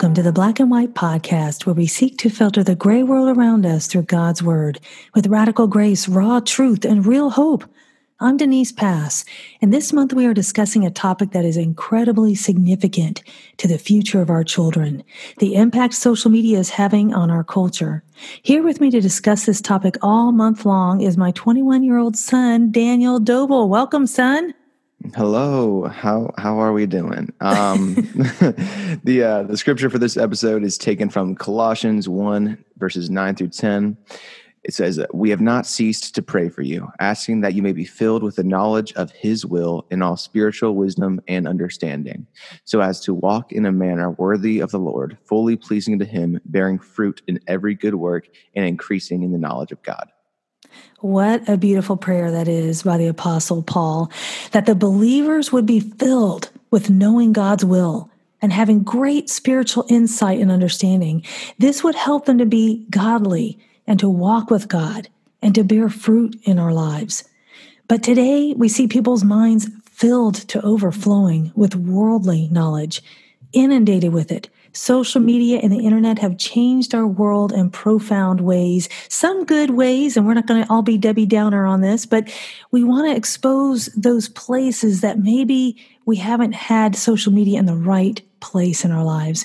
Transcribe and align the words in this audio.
Welcome 0.00 0.14
to 0.14 0.22
the 0.22 0.32
Black 0.32 0.58
and 0.58 0.70
White 0.70 0.94
Podcast, 0.94 1.66
where 1.66 1.74
we 1.74 1.86
seek 1.86 2.16
to 2.20 2.30
filter 2.30 2.64
the 2.64 2.74
gray 2.74 3.02
world 3.02 3.36
around 3.36 3.66
us 3.66 3.86
through 3.86 4.04
God's 4.04 4.42
Word 4.42 4.80
with 5.14 5.26
radical 5.26 5.66
grace, 5.66 6.08
raw 6.08 6.40
truth, 6.40 6.86
and 6.86 7.04
real 7.04 7.28
hope. 7.28 7.64
I'm 8.18 8.38
Denise 8.38 8.72
Pass, 8.72 9.26
and 9.60 9.74
this 9.74 9.92
month 9.92 10.14
we 10.14 10.24
are 10.24 10.32
discussing 10.32 10.86
a 10.86 10.90
topic 10.90 11.32
that 11.32 11.44
is 11.44 11.58
incredibly 11.58 12.34
significant 12.34 13.22
to 13.58 13.68
the 13.68 13.76
future 13.76 14.22
of 14.22 14.30
our 14.30 14.42
children 14.42 15.04
the 15.36 15.54
impact 15.54 15.92
social 15.92 16.30
media 16.30 16.58
is 16.58 16.70
having 16.70 17.12
on 17.12 17.30
our 17.30 17.44
culture. 17.44 18.02
Here 18.42 18.62
with 18.62 18.80
me 18.80 18.90
to 18.92 19.02
discuss 19.02 19.44
this 19.44 19.60
topic 19.60 19.98
all 20.00 20.32
month 20.32 20.64
long 20.64 21.02
is 21.02 21.18
my 21.18 21.30
21 21.32 21.82
year 21.82 21.98
old 21.98 22.16
son, 22.16 22.72
Daniel 22.72 23.20
Dovel. 23.20 23.68
Welcome, 23.68 24.06
son. 24.06 24.54
Hello, 25.14 25.88
how 25.88 26.30
how 26.36 26.58
are 26.58 26.74
we 26.74 26.84
doing? 26.84 27.32
Um, 27.40 27.94
the 29.02 29.22
uh, 29.24 29.42
the 29.44 29.56
scripture 29.56 29.88
for 29.88 29.98
this 29.98 30.18
episode 30.18 30.62
is 30.62 30.76
taken 30.76 31.08
from 31.08 31.34
Colossians 31.34 32.06
one 32.06 32.62
verses 32.76 33.08
nine 33.08 33.34
through 33.34 33.48
ten. 33.48 33.96
It 34.62 34.74
says, 34.74 35.00
"We 35.14 35.30
have 35.30 35.40
not 35.40 35.66
ceased 35.66 36.14
to 36.16 36.22
pray 36.22 36.50
for 36.50 36.60
you, 36.60 36.86
asking 37.00 37.40
that 37.40 37.54
you 37.54 37.62
may 37.62 37.72
be 37.72 37.86
filled 37.86 38.22
with 38.22 38.36
the 38.36 38.44
knowledge 38.44 38.92
of 38.92 39.10
His 39.12 39.46
will 39.46 39.86
in 39.90 40.02
all 40.02 40.18
spiritual 40.18 40.76
wisdom 40.76 41.22
and 41.26 41.48
understanding, 41.48 42.26
so 42.64 42.82
as 42.82 43.00
to 43.00 43.14
walk 43.14 43.52
in 43.52 43.64
a 43.64 43.72
manner 43.72 44.10
worthy 44.10 44.60
of 44.60 44.70
the 44.70 44.78
Lord, 44.78 45.16
fully 45.24 45.56
pleasing 45.56 45.98
to 45.98 46.04
Him, 46.04 46.38
bearing 46.44 46.78
fruit 46.78 47.22
in 47.26 47.40
every 47.46 47.74
good 47.74 47.94
work 47.94 48.28
and 48.54 48.66
increasing 48.66 49.22
in 49.22 49.32
the 49.32 49.38
knowledge 49.38 49.72
of 49.72 49.82
God." 49.82 50.10
What 51.00 51.48
a 51.48 51.56
beautiful 51.56 51.96
prayer 51.96 52.30
that 52.30 52.48
is 52.48 52.82
by 52.82 52.98
the 52.98 53.06
Apostle 53.06 53.62
Paul, 53.62 54.10
that 54.52 54.66
the 54.66 54.74
believers 54.74 55.50
would 55.50 55.66
be 55.66 55.80
filled 55.80 56.50
with 56.70 56.90
knowing 56.90 57.32
God's 57.32 57.64
will 57.64 58.10
and 58.42 58.52
having 58.52 58.82
great 58.82 59.30
spiritual 59.30 59.86
insight 59.88 60.40
and 60.40 60.50
understanding. 60.50 61.24
This 61.58 61.82
would 61.82 61.94
help 61.94 62.26
them 62.26 62.38
to 62.38 62.46
be 62.46 62.86
godly 62.90 63.58
and 63.86 63.98
to 63.98 64.08
walk 64.08 64.50
with 64.50 64.68
God 64.68 65.08
and 65.42 65.54
to 65.54 65.64
bear 65.64 65.88
fruit 65.88 66.38
in 66.44 66.58
our 66.58 66.72
lives. 66.72 67.24
But 67.88 68.02
today 68.02 68.54
we 68.56 68.68
see 68.68 68.86
people's 68.86 69.24
minds 69.24 69.68
filled 69.90 70.36
to 70.48 70.62
overflowing 70.62 71.52
with 71.54 71.74
worldly 71.74 72.48
knowledge, 72.50 73.02
inundated 73.52 74.12
with 74.12 74.30
it 74.30 74.48
Social 74.72 75.20
media 75.20 75.58
and 75.62 75.72
the 75.72 75.84
internet 75.84 76.18
have 76.18 76.38
changed 76.38 76.94
our 76.94 77.06
world 77.06 77.52
in 77.52 77.70
profound 77.70 78.40
ways, 78.40 78.88
some 79.08 79.44
good 79.44 79.70
ways, 79.70 80.16
and 80.16 80.26
we're 80.26 80.34
not 80.34 80.46
going 80.46 80.62
to 80.62 80.70
all 80.70 80.82
be 80.82 80.96
Debbie 80.96 81.26
Downer 81.26 81.66
on 81.66 81.80
this, 81.80 82.06
but 82.06 82.28
we 82.70 82.84
want 82.84 83.08
to 83.08 83.16
expose 83.16 83.86
those 83.96 84.28
places 84.28 85.00
that 85.00 85.18
maybe 85.18 85.76
we 86.06 86.16
haven't 86.16 86.52
had 86.52 86.94
social 86.94 87.32
media 87.32 87.58
in 87.58 87.66
the 87.66 87.74
right 87.74 88.22
place 88.40 88.84
in 88.84 88.92
our 88.92 89.04
lives. 89.04 89.44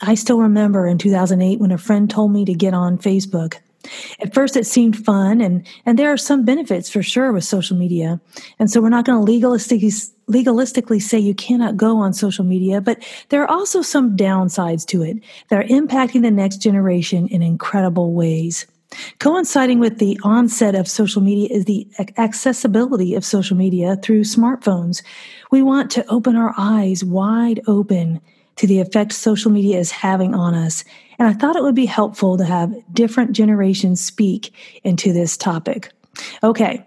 I 0.00 0.14
still 0.14 0.38
remember 0.38 0.86
in 0.86 0.98
2008 0.98 1.60
when 1.60 1.70
a 1.70 1.78
friend 1.78 2.10
told 2.10 2.32
me 2.32 2.44
to 2.44 2.54
get 2.54 2.74
on 2.74 2.98
Facebook. 2.98 3.56
At 4.20 4.32
first, 4.34 4.56
it 4.56 4.66
seemed 4.66 5.04
fun, 5.04 5.40
and 5.40 5.66
and 5.84 5.98
there 5.98 6.12
are 6.12 6.16
some 6.16 6.44
benefits 6.44 6.88
for 6.88 7.02
sure 7.02 7.32
with 7.32 7.44
social 7.44 7.76
media. 7.76 8.20
And 8.58 8.70
so, 8.70 8.80
we're 8.80 8.88
not 8.88 9.04
going 9.04 9.24
to 9.24 9.32
legalistically 9.32 10.10
legalistically 10.30 11.02
say 11.02 11.18
you 11.18 11.34
cannot 11.34 11.76
go 11.76 11.98
on 11.98 12.12
social 12.12 12.44
media, 12.44 12.80
but 12.80 13.02
there 13.28 13.42
are 13.42 13.50
also 13.50 13.82
some 13.82 14.16
downsides 14.16 14.86
to 14.86 15.02
it 15.02 15.18
that 15.48 15.58
are 15.58 15.68
impacting 15.68 16.22
the 16.22 16.30
next 16.30 16.58
generation 16.58 17.26
in 17.28 17.42
incredible 17.42 18.12
ways. 18.12 18.66
Coinciding 19.18 19.78
with 19.78 19.98
the 19.98 20.18
onset 20.22 20.74
of 20.74 20.88
social 20.88 21.22
media 21.22 21.48
is 21.50 21.64
the 21.64 21.88
accessibility 22.18 23.14
of 23.14 23.24
social 23.24 23.56
media 23.56 23.96
through 23.96 24.22
smartphones. 24.22 25.02
We 25.50 25.62
want 25.62 25.90
to 25.92 26.06
open 26.08 26.36
our 26.36 26.54
eyes 26.58 27.04
wide 27.04 27.60
open 27.66 28.20
to 28.56 28.66
the 28.66 28.80
effect 28.80 29.12
social 29.12 29.50
media 29.50 29.78
is 29.78 29.90
having 29.90 30.34
on 30.34 30.54
us. 30.54 30.84
And 31.18 31.28
I 31.28 31.32
thought 31.32 31.56
it 31.56 31.62
would 31.62 31.74
be 31.74 31.86
helpful 31.86 32.36
to 32.36 32.44
have 32.44 32.74
different 32.92 33.32
generations 33.32 34.00
speak 34.00 34.52
into 34.84 35.12
this 35.12 35.36
topic. 35.36 35.92
Okay. 36.42 36.86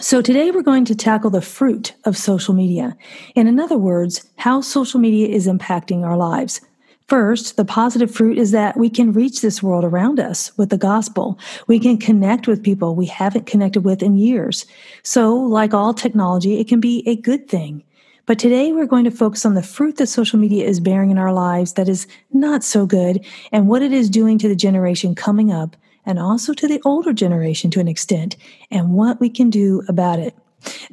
So 0.00 0.20
today 0.20 0.50
we're 0.50 0.62
going 0.62 0.84
to 0.86 0.94
tackle 0.94 1.30
the 1.30 1.40
fruit 1.40 1.94
of 2.04 2.16
social 2.16 2.52
media. 2.52 2.96
And 3.36 3.48
in 3.48 3.60
other 3.60 3.78
words, 3.78 4.28
how 4.36 4.60
social 4.60 4.98
media 4.98 5.28
is 5.28 5.46
impacting 5.46 6.02
our 6.02 6.16
lives. 6.16 6.60
First, 7.06 7.56
the 7.56 7.66
positive 7.66 8.10
fruit 8.10 8.38
is 8.38 8.50
that 8.52 8.78
we 8.78 8.88
can 8.88 9.12
reach 9.12 9.40
this 9.40 9.62
world 9.62 9.84
around 9.84 10.18
us 10.18 10.56
with 10.56 10.70
the 10.70 10.78
gospel. 10.78 11.38
We 11.66 11.78
can 11.78 11.98
connect 11.98 12.48
with 12.48 12.62
people 12.62 12.94
we 12.94 13.06
haven't 13.06 13.46
connected 13.46 13.84
with 13.84 14.02
in 14.02 14.16
years. 14.16 14.64
So, 15.02 15.36
like 15.36 15.74
all 15.74 15.92
technology, 15.92 16.58
it 16.58 16.66
can 16.66 16.80
be 16.80 17.02
a 17.06 17.14
good 17.14 17.46
thing. 17.46 17.84
But 18.26 18.38
today 18.38 18.72
we're 18.72 18.86
going 18.86 19.04
to 19.04 19.10
focus 19.10 19.44
on 19.44 19.54
the 19.54 19.62
fruit 19.62 19.96
that 19.96 20.06
social 20.06 20.38
media 20.38 20.66
is 20.66 20.80
bearing 20.80 21.10
in 21.10 21.18
our 21.18 21.32
lives 21.32 21.74
that 21.74 21.88
is 21.88 22.06
not 22.32 22.64
so 22.64 22.86
good 22.86 23.24
and 23.52 23.68
what 23.68 23.82
it 23.82 23.92
is 23.92 24.08
doing 24.08 24.38
to 24.38 24.48
the 24.48 24.56
generation 24.56 25.14
coming 25.14 25.52
up 25.52 25.76
and 26.06 26.18
also 26.18 26.54
to 26.54 26.66
the 26.66 26.80
older 26.84 27.12
generation 27.12 27.70
to 27.70 27.80
an 27.80 27.88
extent 27.88 28.36
and 28.70 28.94
what 28.94 29.20
we 29.20 29.28
can 29.28 29.50
do 29.50 29.82
about 29.88 30.18
it. 30.18 30.34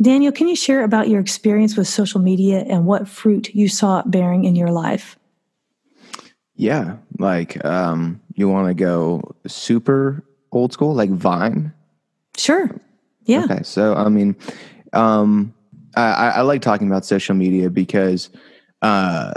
Daniel, 0.01 0.31
can 0.31 0.49
you 0.49 0.55
share 0.55 0.83
about 0.83 1.07
your 1.07 1.21
experience 1.21 1.77
with 1.77 1.87
social 1.87 2.19
media 2.19 2.65
and 2.67 2.85
what 2.85 3.07
fruit 3.07 3.53
you 3.55 3.69
saw 3.69 3.99
it 3.99 4.11
bearing 4.11 4.43
in 4.43 4.55
your 4.55 4.71
life? 4.71 5.17
Yeah, 6.55 6.97
like 7.17 7.63
um, 7.63 8.19
you 8.35 8.49
want 8.49 8.67
to 8.67 8.73
go 8.73 9.35
super 9.47 10.23
old 10.51 10.73
school, 10.73 10.93
like 10.93 11.09
Vine? 11.09 11.73
Sure. 12.37 12.69
Yeah. 13.23 13.45
Okay. 13.45 13.63
So, 13.63 13.95
I 13.95 14.09
mean, 14.09 14.35
um, 14.91 15.53
I, 15.95 16.29
I 16.29 16.41
like 16.41 16.61
talking 16.61 16.87
about 16.87 17.05
social 17.05 17.35
media 17.35 17.69
because 17.69 18.29
uh, 18.81 19.33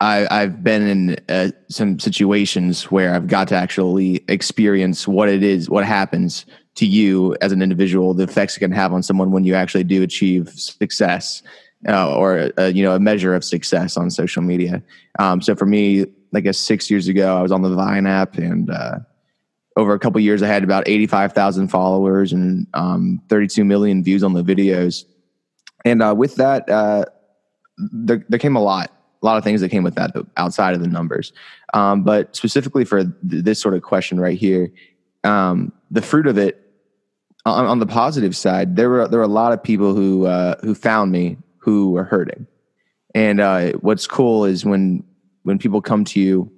I, 0.00 0.26
I've 0.30 0.64
been 0.64 0.86
in 0.86 1.16
uh, 1.28 1.50
some 1.68 1.98
situations 1.98 2.90
where 2.90 3.14
I've 3.14 3.26
got 3.26 3.48
to 3.48 3.54
actually 3.54 4.24
experience 4.28 5.06
what 5.06 5.28
it 5.28 5.42
is, 5.42 5.70
what 5.70 5.84
happens 5.84 6.46
to 6.74 6.86
you 6.86 7.36
as 7.40 7.52
an 7.52 7.62
individual, 7.62 8.14
the 8.14 8.24
effects 8.24 8.56
it 8.56 8.60
can 8.60 8.72
have 8.72 8.92
on 8.92 9.02
someone 9.02 9.30
when 9.30 9.44
you 9.44 9.54
actually 9.54 9.84
do 9.84 10.02
achieve 10.02 10.48
success 10.48 11.42
uh, 11.88 12.14
or 12.16 12.50
uh, 12.58 12.66
you 12.66 12.82
know 12.82 12.94
a 12.94 13.00
measure 13.00 13.34
of 13.34 13.44
success 13.44 13.96
on 13.96 14.10
social 14.10 14.42
media. 14.42 14.82
Um, 15.18 15.42
so 15.42 15.54
for 15.54 15.66
me, 15.66 16.06
like 16.32 16.44
guess 16.44 16.58
six 16.58 16.90
years 16.90 17.08
ago, 17.08 17.36
I 17.36 17.42
was 17.42 17.52
on 17.52 17.62
the 17.62 17.74
Vine 17.74 18.06
app, 18.06 18.38
and 18.38 18.70
uh, 18.70 18.98
over 19.76 19.92
a 19.94 19.98
couple 19.98 20.20
years, 20.20 20.42
I 20.42 20.46
had 20.46 20.64
about 20.64 20.88
eighty 20.88 21.06
five 21.06 21.32
thousand 21.32 21.68
followers 21.68 22.32
and 22.32 22.66
um, 22.74 23.20
thirty 23.28 23.46
two 23.46 23.64
million 23.64 24.02
views 24.02 24.22
on 24.22 24.32
the 24.32 24.42
videos. 24.42 25.04
And 25.84 26.02
uh, 26.02 26.14
with 26.16 26.36
that, 26.36 26.68
uh, 26.68 27.04
there, 27.78 28.24
there 28.28 28.38
came 28.38 28.56
a 28.56 28.62
lot, 28.62 28.92
a 29.22 29.26
lot 29.26 29.36
of 29.36 29.44
things 29.44 29.60
that 29.60 29.70
came 29.70 29.82
with 29.82 29.94
that 29.96 30.14
outside 30.36 30.74
of 30.74 30.80
the 30.80 30.88
numbers. 30.88 31.32
Um, 31.74 32.02
but 32.02 32.34
specifically 32.36 32.84
for 32.84 33.04
th- 33.04 33.14
this 33.22 33.60
sort 33.60 33.74
of 33.74 33.82
question 33.82 34.20
right 34.20 34.38
here, 34.38 34.72
um, 35.24 35.72
the 35.90 36.02
fruit 36.02 36.26
of 36.26 36.38
it 36.38 36.58
on, 37.44 37.66
on, 37.66 37.78
the 37.78 37.86
positive 37.86 38.36
side, 38.36 38.76
there 38.76 38.88
were 38.88 39.08
there 39.08 39.18
were 39.18 39.24
a 39.24 39.28
lot 39.28 39.52
of 39.52 39.62
people 39.62 39.94
who 39.94 40.26
uh, 40.26 40.56
who 40.60 40.74
found 40.74 41.10
me 41.12 41.38
who 41.58 41.90
were 41.90 42.04
hurting. 42.04 42.46
And 43.14 43.40
uh, 43.40 43.72
what's 43.80 44.06
cool 44.06 44.44
is 44.44 44.64
when 44.64 45.04
when 45.42 45.58
people 45.58 45.80
come 45.80 46.04
to 46.06 46.20
you 46.20 46.52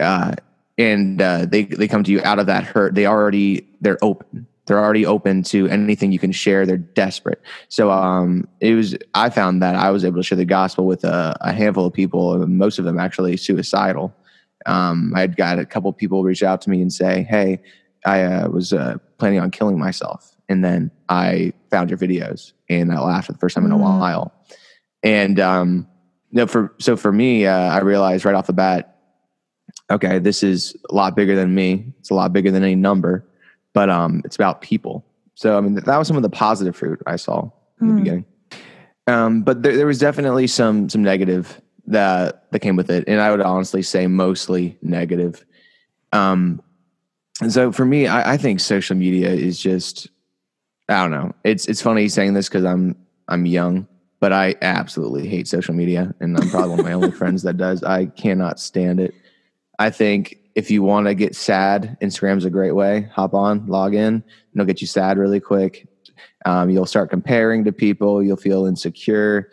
uh, 0.00 0.34
and 0.78 1.20
uh, 1.20 1.46
they 1.46 1.64
they 1.64 1.88
come 1.88 2.04
to 2.04 2.12
you 2.12 2.22
out 2.22 2.38
of 2.38 2.46
that 2.46 2.64
hurt, 2.64 2.94
they 2.94 3.06
already 3.06 3.66
they're 3.80 3.98
open 4.02 4.46
they're 4.66 4.78
already 4.78 5.06
open 5.06 5.42
to 5.44 5.68
anything 5.68 6.12
you 6.12 6.18
can 6.18 6.32
share. 6.32 6.66
They're 6.66 6.76
desperate. 6.76 7.42
So 7.68 7.90
um, 7.90 8.46
it 8.60 8.74
was. 8.74 8.96
I 9.14 9.30
found 9.30 9.62
that 9.62 9.74
I 9.74 9.90
was 9.90 10.04
able 10.04 10.18
to 10.18 10.22
share 10.22 10.36
the 10.36 10.44
gospel 10.44 10.86
with 10.86 11.04
a, 11.04 11.36
a 11.40 11.52
handful 11.52 11.86
of 11.86 11.92
people. 11.92 12.46
Most 12.46 12.78
of 12.78 12.84
them 12.84 12.98
actually 12.98 13.36
suicidal. 13.36 14.14
Um, 14.66 15.12
I 15.16 15.20
had 15.20 15.36
got 15.36 15.58
a 15.58 15.64
couple 15.64 15.92
people 15.92 16.22
reach 16.22 16.42
out 16.42 16.60
to 16.62 16.70
me 16.70 16.82
and 16.82 16.92
say, 16.92 17.22
"Hey, 17.28 17.62
I 18.04 18.22
uh, 18.22 18.48
was 18.48 18.72
uh, 18.72 18.98
planning 19.18 19.40
on 19.40 19.50
killing 19.50 19.78
myself, 19.78 20.36
and 20.48 20.64
then 20.64 20.90
I 21.08 21.52
found 21.70 21.90
your 21.90 21.98
videos 21.98 22.52
and 22.68 22.92
I 22.92 23.00
laughed 23.00 23.26
for 23.26 23.32
the 23.32 23.38
first 23.38 23.54
time 23.54 23.64
in 23.64 23.72
a 23.72 23.76
mm. 23.76 23.80
while." 23.80 24.32
And 25.02 25.40
um, 25.40 25.88
know, 26.32 26.46
for 26.46 26.74
so 26.78 26.96
for 26.96 27.12
me, 27.12 27.46
uh, 27.46 27.56
I 27.56 27.80
realized 27.80 28.24
right 28.24 28.34
off 28.34 28.46
the 28.46 28.52
bat, 28.52 28.98
okay, 29.90 30.18
this 30.18 30.42
is 30.42 30.76
a 30.90 30.94
lot 30.94 31.16
bigger 31.16 31.34
than 31.34 31.54
me. 31.54 31.92
It's 31.98 32.10
a 32.10 32.14
lot 32.14 32.32
bigger 32.32 32.50
than 32.50 32.62
any 32.62 32.76
number 32.76 33.26
but 33.72 33.90
um, 33.90 34.22
it's 34.24 34.36
about 34.36 34.60
people. 34.60 35.04
So 35.34 35.56
I 35.56 35.60
mean, 35.60 35.74
that 35.74 35.96
was 35.96 36.06
some 36.06 36.16
of 36.16 36.22
the 36.22 36.30
positive 36.30 36.76
fruit 36.76 37.00
I 37.06 37.16
saw 37.16 37.42
in 37.42 37.48
mm. 37.48 37.50
the 37.80 37.86
hmm. 37.86 37.98
beginning. 37.98 38.24
Um, 39.06 39.42
but 39.42 39.62
there, 39.62 39.76
there, 39.76 39.86
was 39.86 39.98
definitely 39.98 40.46
some 40.46 40.88
some 40.88 41.02
negative 41.02 41.60
that 41.86 42.50
that 42.52 42.60
came 42.60 42.76
with 42.76 42.90
it, 42.90 43.04
and 43.08 43.20
I 43.20 43.30
would 43.30 43.40
honestly 43.40 43.82
say 43.82 44.06
mostly 44.06 44.78
negative. 44.82 45.44
Um, 46.12 46.62
and 47.40 47.52
so 47.52 47.72
for 47.72 47.84
me, 47.84 48.06
I, 48.06 48.34
I 48.34 48.36
think 48.36 48.60
social 48.60 48.96
media 48.96 49.30
is 49.30 49.58
just 49.58 50.08
I 50.88 51.02
don't 51.02 51.10
know. 51.10 51.34
It's 51.44 51.66
it's 51.66 51.82
funny 51.82 52.08
saying 52.08 52.34
this 52.34 52.48
because 52.48 52.64
I'm 52.64 52.96
I'm 53.28 53.46
young, 53.46 53.88
but 54.20 54.32
I 54.32 54.56
absolutely 54.60 55.28
hate 55.28 55.48
social 55.48 55.74
media, 55.74 56.14
and 56.20 56.36
I'm 56.36 56.50
probably 56.50 56.70
one 56.70 56.80
of 56.80 56.86
my 56.86 56.92
only 56.92 57.10
friends 57.20 57.42
that 57.44 57.56
does. 57.56 57.82
I 57.82 58.06
cannot 58.06 58.60
stand 58.60 59.00
it. 59.00 59.14
I 59.78 59.90
think 59.90 60.36
if 60.60 60.70
you 60.70 60.82
want 60.82 61.06
to 61.06 61.14
get 61.14 61.34
sad, 61.34 61.96
Instagram's 62.02 62.44
a 62.44 62.50
great 62.50 62.72
way. 62.72 63.08
Hop 63.14 63.32
on, 63.32 63.66
log 63.66 63.94
in, 63.94 64.14
and 64.16 64.24
it'll 64.54 64.66
get 64.66 64.82
you 64.82 64.86
sad 64.86 65.16
really 65.16 65.40
quick. 65.40 65.88
Um, 66.44 66.68
you'll 66.68 66.84
start 66.84 67.08
comparing 67.08 67.64
to 67.64 67.72
people. 67.72 68.22
You'll 68.22 68.36
feel 68.36 68.66
insecure. 68.66 69.50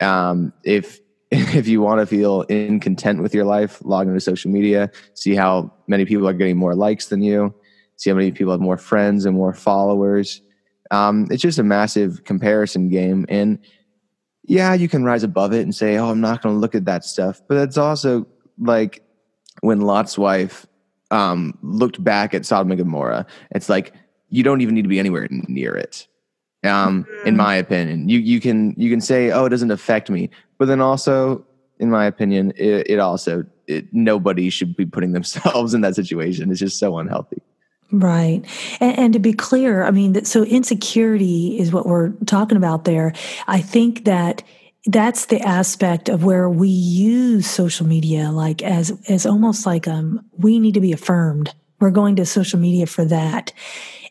Um, 0.00 0.52
if 0.62 1.00
if 1.30 1.66
you 1.66 1.80
want 1.80 2.00
to 2.00 2.06
feel 2.06 2.42
in 2.42 2.80
content 2.80 3.22
with 3.22 3.34
your 3.34 3.46
life, 3.46 3.80
log 3.82 4.08
into 4.08 4.20
social 4.20 4.50
media, 4.50 4.90
see 5.14 5.34
how 5.34 5.72
many 5.86 6.04
people 6.04 6.28
are 6.28 6.34
getting 6.34 6.58
more 6.58 6.74
likes 6.74 7.06
than 7.06 7.22
you, 7.22 7.54
see 7.96 8.10
how 8.10 8.16
many 8.16 8.30
people 8.30 8.52
have 8.52 8.60
more 8.60 8.76
friends 8.76 9.24
and 9.24 9.34
more 9.34 9.54
followers. 9.54 10.42
Um, 10.90 11.28
it's 11.30 11.40
just 11.40 11.58
a 11.58 11.62
massive 11.62 12.24
comparison 12.24 12.90
game. 12.90 13.24
And 13.30 13.58
yeah, 14.44 14.74
you 14.74 14.86
can 14.86 15.02
rise 15.02 15.22
above 15.22 15.54
it 15.54 15.62
and 15.62 15.74
say, 15.74 15.96
oh, 15.96 16.10
I'm 16.10 16.20
not 16.20 16.42
going 16.42 16.54
to 16.54 16.60
look 16.60 16.74
at 16.74 16.84
that 16.84 17.06
stuff. 17.06 17.40
But 17.48 17.56
it's 17.56 17.78
also 17.78 18.26
like 18.58 19.02
when 19.60 19.80
Lot's 19.80 20.16
wife 20.18 20.66
um, 21.10 21.58
looked 21.62 22.02
back 22.02 22.34
at 22.34 22.46
Sodom 22.46 22.70
and 22.70 22.78
Gomorrah, 22.78 23.26
it's 23.50 23.68
like, 23.68 23.92
you 24.30 24.42
don't 24.42 24.60
even 24.62 24.74
need 24.74 24.82
to 24.82 24.88
be 24.88 24.98
anywhere 24.98 25.28
near 25.30 25.76
it. 25.76 26.06
Um, 26.64 27.04
mm-hmm. 27.04 27.28
in 27.28 27.36
my 27.36 27.56
opinion, 27.56 28.08
you, 28.08 28.18
you 28.18 28.40
can, 28.40 28.74
you 28.76 28.88
can 28.88 29.00
say, 29.00 29.30
oh, 29.30 29.44
it 29.44 29.50
doesn't 29.50 29.70
affect 29.70 30.08
me. 30.08 30.30
But 30.58 30.68
then 30.68 30.80
also, 30.80 31.44
in 31.78 31.90
my 31.90 32.06
opinion, 32.06 32.52
it, 32.56 32.88
it 32.88 32.98
also, 32.98 33.44
it, 33.66 33.92
nobody 33.92 34.48
should 34.48 34.76
be 34.76 34.86
putting 34.86 35.12
themselves 35.12 35.74
in 35.74 35.80
that 35.82 35.96
situation. 35.96 36.50
It's 36.50 36.60
just 36.60 36.78
so 36.78 36.98
unhealthy. 36.98 37.42
Right. 37.90 38.42
And, 38.80 38.98
and, 38.98 39.12
to 39.12 39.18
be 39.18 39.34
clear, 39.34 39.84
I 39.84 39.90
mean, 39.90 40.24
so 40.24 40.44
insecurity 40.44 41.58
is 41.58 41.72
what 41.72 41.84
we're 41.84 42.10
talking 42.24 42.56
about 42.56 42.84
there. 42.84 43.12
I 43.46 43.60
think 43.60 44.04
that 44.06 44.42
that's 44.86 45.26
the 45.26 45.40
aspect 45.40 46.08
of 46.08 46.24
where 46.24 46.48
we 46.48 46.68
use 46.68 47.46
social 47.46 47.86
media 47.86 48.30
like 48.30 48.62
as 48.62 48.92
as 49.08 49.26
almost 49.26 49.64
like 49.64 49.86
um 49.86 50.24
we 50.38 50.58
need 50.58 50.74
to 50.74 50.80
be 50.80 50.92
affirmed. 50.92 51.54
We're 51.78 51.90
going 51.90 52.16
to 52.16 52.26
social 52.26 52.58
media 52.58 52.86
for 52.86 53.04
that. 53.04 53.52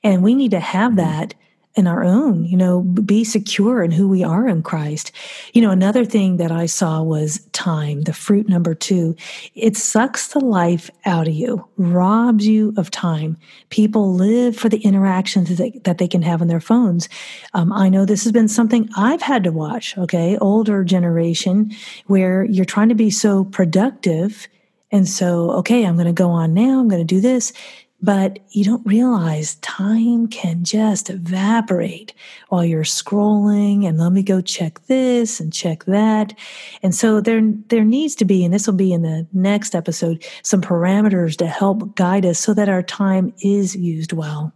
And 0.03 0.23
we 0.23 0.33
need 0.33 0.51
to 0.51 0.59
have 0.59 0.93
mm-hmm. 0.93 1.09
that 1.09 1.35
in 1.75 1.87
our 1.87 2.03
own, 2.03 2.43
you 2.45 2.57
know, 2.57 2.81
be 2.81 3.23
secure 3.23 3.81
in 3.81 3.91
who 3.91 4.07
we 4.07 4.23
are 4.23 4.47
in 4.47 4.61
Christ. 4.61 5.11
You 5.53 5.61
know, 5.61 5.71
another 5.71 6.03
thing 6.03 6.35
that 6.37 6.51
I 6.51 6.65
saw 6.65 7.01
was 7.01 7.39
time, 7.53 8.01
the 8.01 8.13
fruit 8.13 8.49
number 8.49 8.75
two. 8.75 9.15
It 9.55 9.77
sucks 9.77 10.27
the 10.27 10.39
life 10.39 10.89
out 11.05 11.29
of 11.29 11.33
you, 11.33 11.65
robs 11.77 12.45
you 12.45 12.73
of 12.75 12.91
time. 12.91 13.37
People 13.69 14.13
live 14.13 14.57
for 14.57 14.67
the 14.67 14.79
interactions 14.79 15.47
that 15.47 15.55
they, 15.55 15.71
that 15.83 15.97
they 15.97 16.09
can 16.09 16.21
have 16.23 16.41
on 16.41 16.47
their 16.47 16.59
phones. 16.59 17.07
Um, 17.53 17.71
I 17.71 17.87
know 17.87 18.05
this 18.05 18.23
has 18.23 18.33
been 18.33 18.49
something 18.49 18.89
I've 18.97 19.21
had 19.21 19.43
to 19.45 19.51
watch, 19.51 19.97
okay, 19.97 20.37
older 20.39 20.83
generation, 20.83 21.71
where 22.07 22.43
you're 22.43 22.65
trying 22.65 22.89
to 22.89 22.95
be 22.95 23.09
so 23.09 23.45
productive. 23.45 24.47
And 24.91 25.07
so, 25.07 25.51
okay, 25.51 25.85
I'm 25.85 25.95
going 25.95 26.07
to 26.07 26.11
go 26.11 26.31
on 26.31 26.53
now, 26.53 26.81
I'm 26.81 26.89
going 26.89 27.05
to 27.05 27.15
do 27.15 27.21
this 27.21 27.53
but 28.01 28.39
you 28.49 28.63
don't 28.63 28.85
realize 28.85 29.55
time 29.55 30.27
can 30.27 30.63
just 30.63 31.09
evaporate 31.09 32.13
while 32.49 32.65
you're 32.65 32.83
scrolling 32.83 33.87
and 33.87 33.99
let 33.99 34.11
me 34.11 34.23
go 34.23 34.41
check 34.41 34.81
this 34.87 35.39
and 35.39 35.53
check 35.53 35.85
that. 35.85 36.33
And 36.81 36.95
so 36.95 37.21
there, 37.21 37.41
there 37.67 37.83
needs 37.83 38.15
to 38.15 38.25
be, 38.25 38.43
and 38.43 38.53
this 38.53 38.65
will 38.65 38.73
be 38.73 38.91
in 38.91 39.03
the 39.03 39.27
next 39.33 39.75
episode, 39.75 40.25
some 40.41 40.61
parameters 40.61 41.37
to 41.37 41.47
help 41.47 41.95
guide 41.95 42.25
us 42.25 42.39
so 42.39 42.53
that 42.53 42.69
our 42.69 42.83
time 42.83 43.33
is 43.43 43.75
used 43.75 44.13
well. 44.13 44.51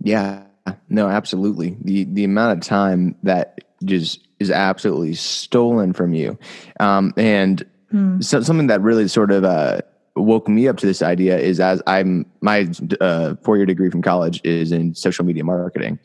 Yeah, 0.00 0.44
no, 0.88 1.08
absolutely. 1.08 1.76
The, 1.82 2.04
the 2.04 2.24
amount 2.24 2.58
of 2.58 2.64
time 2.64 3.16
that 3.24 3.58
just 3.84 4.26
is 4.38 4.50
absolutely 4.50 5.14
stolen 5.14 5.92
from 5.92 6.14
you. 6.14 6.38
Um, 6.78 7.12
and 7.16 7.64
hmm. 7.90 8.20
so, 8.20 8.40
something 8.42 8.68
that 8.68 8.80
really 8.80 9.08
sort 9.08 9.32
of, 9.32 9.44
uh, 9.44 9.80
woke 10.20 10.48
me 10.48 10.68
up 10.68 10.76
to 10.78 10.86
this 10.86 11.02
idea 11.02 11.38
is 11.38 11.60
as 11.60 11.82
I'm 11.86 12.26
my 12.40 12.68
uh, 13.00 13.34
four 13.42 13.56
year 13.56 13.66
degree 13.66 13.90
from 13.90 14.02
college 14.02 14.40
is 14.44 14.72
in 14.72 14.94
social 14.94 15.24
media 15.24 15.44
marketing, 15.44 15.98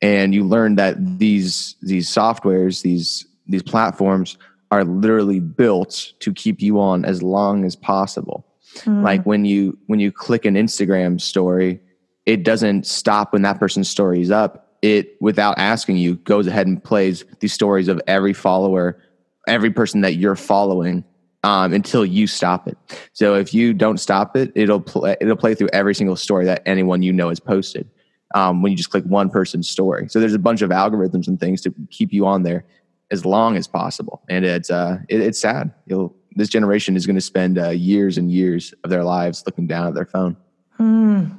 and 0.00 0.34
you 0.34 0.44
learn 0.44 0.76
that 0.76 1.18
these 1.18 1.76
these 1.82 2.08
softwares 2.08 2.82
these 2.82 3.26
these 3.46 3.62
platforms 3.62 4.38
are 4.70 4.84
literally 4.84 5.40
built 5.40 6.12
to 6.20 6.32
keep 6.32 6.62
you 6.62 6.80
on 6.80 7.04
as 7.04 7.22
long 7.22 7.64
as 7.64 7.74
possible. 7.74 8.46
Mm. 8.80 9.02
Like 9.02 9.24
when 9.24 9.44
you 9.44 9.78
when 9.86 10.00
you 10.00 10.12
click 10.12 10.44
an 10.44 10.54
Instagram 10.54 11.20
story, 11.20 11.80
it 12.26 12.44
doesn't 12.44 12.86
stop 12.86 13.32
when 13.32 13.42
that 13.42 13.58
person's 13.58 13.88
story 13.88 14.20
is 14.20 14.30
up. 14.30 14.76
It 14.82 15.16
without 15.20 15.58
asking 15.58 15.96
you 15.96 16.16
goes 16.16 16.46
ahead 16.46 16.66
and 16.66 16.82
plays 16.82 17.24
these 17.40 17.52
stories 17.52 17.88
of 17.88 18.00
every 18.06 18.32
follower, 18.32 19.02
every 19.46 19.70
person 19.70 20.00
that 20.02 20.14
you're 20.14 20.36
following 20.36 21.04
um, 21.42 21.72
until 21.72 22.04
you 22.04 22.26
stop 22.26 22.68
it. 22.68 22.76
So 23.12 23.34
if 23.34 23.54
you 23.54 23.72
don't 23.72 23.98
stop 23.98 24.36
it, 24.36 24.52
it'll 24.54 24.80
play, 24.80 25.16
it'll 25.20 25.36
play 25.36 25.54
through 25.54 25.70
every 25.72 25.94
single 25.94 26.16
story 26.16 26.44
that 26.46 26.62
anyone 26.66 27.02
you 27.02 27.12
know 27.12 27.28
has 27.28 27.40
posted. 27.40 27.88
Um, 28.34 28.62
when 28.62 28.70
you 28.70 28.76
just 28.76 28.90
click 28.90 29.04
one 29.04 29.28
person's 29.28 29.68
story, 29.68 30.08
so 30.08 30.20
there's 30.20 30.34
a 30.34 30.38
bunch 30.38 30.62
of 30.62 30.70
algorithms 30.70 31.26
and 31.26 31.40
things 31.40 31.60
to 31.62 31.74
keep 31.90 32.12
you 32.12 32.26
on 32.26 32.44
there 32.44 32.64
as 33.10 33.24
long 33.24 33.56
as 33.56 33.66
possible. 33.66 34.22
And 34.28 34.44
it's 34.44 34.70
uh, 34.70 34.98
it, 35.08 35.20
it's 35.20 35.40
sad. 35.40 35.72
You'll 35.86 36.14
this 36.36 36.48
generation 36.48 36.96
is 36.96 37.06
going 37.06 37.16
to 37.16 37.20
spend 37.20 37.58
uh, 37.58 37.70
years 37.70 38.16
and 38.18 38.30
years 38.30 38.72
of 38.84 38.90
their 38.90 39.02
lives 39.02 39.42
looking 39.46 39.66
down 39.66 39.88
at 39.88 39.94
their 39.94 40.06
phone. 40.06 40.36
Mm. 40.78 41.36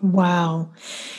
Wow. 0.00 0.70